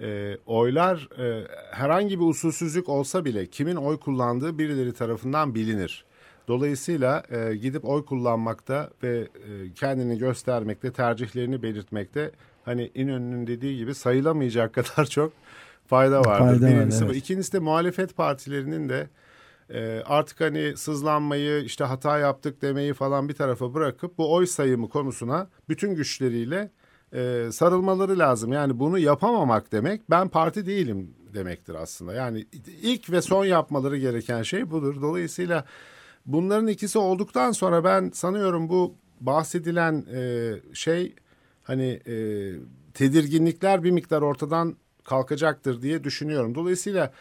Ee, 0.00 0.36
oylar 0.46 1.08
e, 1.18 1.46
herhangi 1.70 2.20
bir 2.20 2.24
usulsüzlük 2.24 2.88
olsa 2.88 3.24
bile 3.24 3.46
kimin 3.46 3.76
oy 3.76 3.96
kullandığı 3.96 4.58
birileri 4.58 4.92
tarafından 4.92 5.54
bilinir. 5.54 6.04
Dolayısıyla 6.48 7.22
e, 7.30 7.56
gidip 7.56 7.84
oy 7.84 8.04
kullanmakta 8.04 8.90
ve 9.02 9.18
e, 9.18 9.72
kendini 9.74 10.18
göstermekte, 10.18 10.92
tercihlerini 10.92 11.62
belirtmekte 11.62 12.30
hani 12.64 12.90
İnönü'nün 12.94 13.46
dediği 13.46 13.76
gibi 13.76 13.94
sayılamayacak 13.94 14.72
kadar 14.74 15.06
çok 15.06 15.32
fayda 15.86 16.20
vardır. 16.20 16.60
Fayda 16.60 16.66
Birincisi 16.66 17.02
var, 17.04 17.06
evet. 17.06 17.16
İkincisi 17.16 17.52
de 17.52 17.58
muhalefet 17.58 18.16
partilerinin 18.16 18.88
de 18.88 19.08
e, 19.70 20.02
artık 20.06 20.40
hani 20.40 20.76
sızlanmayı 20.76 21.64
işte 21.64 21.84
hata 21.84 22.18
yaptık 22.18 22.62
demeyi 22.62 22.94
falan 22.94 23.28
bir 23.28 23.34
tarafa 23.34 23.74
bırakıp 23.74 24.18
bu 24.18 24.34
oy 24.34 24.46
sayımı 24.46 24.88
konusuna 24.88 25.48
bütün 25.68 25.94
güçleriyle 25.94 26.70
e, 27.12 27.48
sarılmaları 27.52 28.18
lazım. 28.18 28.52
Yani 28.52 28.78
bunu 28.78 28.98
yapamamak 28.98 29.72
demek 29.72 30.10
ben 30.10 30.28
parti 30.28 30.66
değilim 30.66 31.14
demektir 31.34 31.74
aslında. 31.74 32.14
Yani 32.14 32.46
ilk 32.82 33.10
ve 33.10 33.22
son 33.22 33.44
yapmaları 33.44 33.96
gereken 33.96 34.42
şey 34.42 34.70
budur. 34.70 35.02
Dolayısıyla 35.02 35.64
Bunların 36.26 36.68
ikisi 36.68 36.98
olduktan 36.98 37.52
sonra 37.52 37.84
ben 37.84 38.10
sanıyorum 38.14 38.68
bu 38.68 38.94
bahsedilen 39.20 40.06
e, 40.14 40.52
şey 40.74 41.14
hani 41.62 42.00
e, 42.06 42.16
tedirginlikler 42.94 43.84
bir 43.84 43.90
miktar 43.90 44.22
ortadan 44.22 44.76
kalkacaktır 45.04 45.82
diye 45.82 46.04
düşünüyorum. 46.04 46.54
Dolayısıyla 46.54 47.12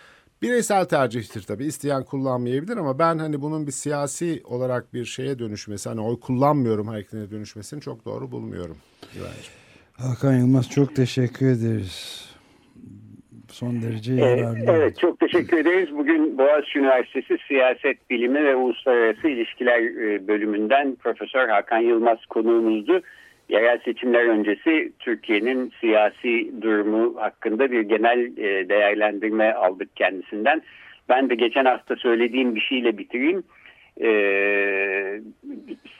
bireysel 0.43 0.85
tercihtir 0.85 1.41
tabii 1.41 1.65
isteyen 1.65 2.03
kullanmayabilir 2.03 2.77
ama 2.77 2.99
ben 2.99 3.17
hani 3.17 3.41
bunun 3.41 3.67
bir 3.67 3.71
siyasi 3.71 4.41
olarak 4.45 4.93
bir 4.93 5.05
şeye 5.05 5.39
dönüşmesi 5.39 5.89
hani 5.89 6.01
oy 6.01 6.19
kullanmıyorum 6.19 6.87
hareketine 6.87 7.31
dönüşmesini 7.31 7.81
çok 7.81 8.05
doğru 8.05 8.31
bulmuyorum. 8.31 8.77
Güvencim. 9.13 9.53
Hakan 9.93 10.33
Yılmaz 10.33 10.69
çok 10.69 10.95
teşekkür 10.95 11.45
ederiz 11.45 12.33
son 13.53 13.81
derece 13.81 14.13
yararlı. 14.13 14.57
Evet, 14.57 14.69
evet 14.69 14.99
çok 14.99 15.19
teşekkür 15.19 15.57
ederiz. 15.57 15.89
Bugün 15.97 16.37
Boğaziçi 16.37 16.79
Üniversitesi 16.79 17.37
Siyaset 17.47 18.09
Bilimi 18.09 18.43
ve 18.43 18.55
Uluslararası 18.55 19.27
İlişkiler 19.27 19.81
e, 19.81 20.27
bölümünden 20.27 20.95
Profesör 20.95 21.49
Hakan 21.49 21.79
Yılmaz 21.79 22.25
konuğumuzdu. 22.25 23.01
Yerel 23.49 23.79
seçimler 23.85 24.25
öncesi 24.25 24.91
Türkiye'nin 24.99 25.73
siyasi 25.79 26.61
durumu 26.61 27.21
hakkında 27.21 27.71
bir 27.71 27.81
genel 27.81 28.37
e, 28.37 28.69
değerlendirme 28.69 29.53
aldık 29.53 29.95
kendisinden. 29.95 30.61
Ben 31.09 31.29
de 31.29 31.35
geçen 31.35 31.65
hafta 31.65 31.95
söylediğim 31.95 32.55
bir 32.55 32.61
şeyle 32.61 32.97
bitireyim 32.97 33.43
e, 34.01 34.09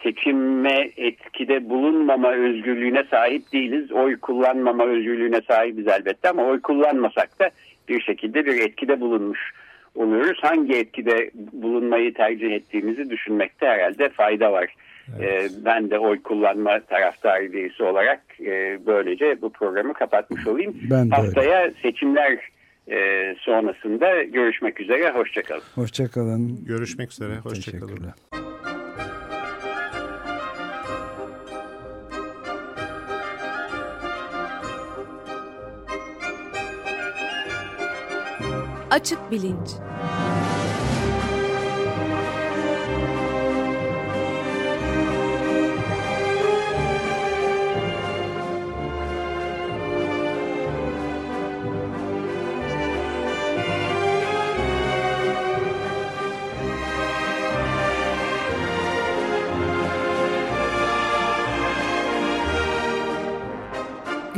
seçime 0.03 0.89
etkide 0.97 1.69
bulunmama 1.69 2.32
özgürlüğüne 2.32 3.03
sahip 3.03 3.51
değiliz. 3.53 3.91
Oy 3.91 4.19
kullanmama 4.19 4.86
özgürlüğüne 4.86 5.41
sahibiz 5.41 5.88
elbette 5.88 6.29
ama 6.29 6.45
oy 6.45 6.62
kullanmasak 6.62 7.39
da 7.39 7.49
bir 7.89 8.01
şekilde 8.01 8.45
bir 8.45 8.62
etkide 8.62 9.01
bulunmuş 9.01 9.53
oluyoruz. 9.95 10.39
Hangi 10.41 10.73
etkide 10.73 11.32
bulunmayı 11.34 12.13
tercih 12.13 12.51
ettiğimizi 12.51 13.10
düşünmekte 13.10 13.67
herhalde 13.67 14.10
fayda 14.10 14.51
var. 14.51 14.75
Evet. 15.19 15.51
Ee, 15.51 15.65
ben 15.65 15.89
de 15.91 15.99
oy 15.99 16.21
kullanma 16.21 16.79
taraftarı 16.79 17.53
birisi 17.53 17.83
olarak 17.83 18.21
e, 18.39 18.79
böylece 18.85 19.41
bu 19.41 19.49
programı 19.51 19.93
kapatmış 19.93 20.47
olayım. 20.47 20.75
Ben 20.89 21.11
de 21.11 21.15
Haftaya 21.15 21.61
öyle. 21.61 21.73
seçimler 21.81 22.39
e, 22.91 22.97
sonrasında 23.39 24.23
görüşmek 24.23 24.79
üzere. 24.79 25.09
Hoşçakalın. 25.11 25.63
Hoşçakalın. 25.75 26.65
Görüşmek 26.65 27.11
üzere. 27.11 27.37
Hoşçakalın. 27.37 28.13
Açık 38.91 39.31
Bilinç 39.31 39.69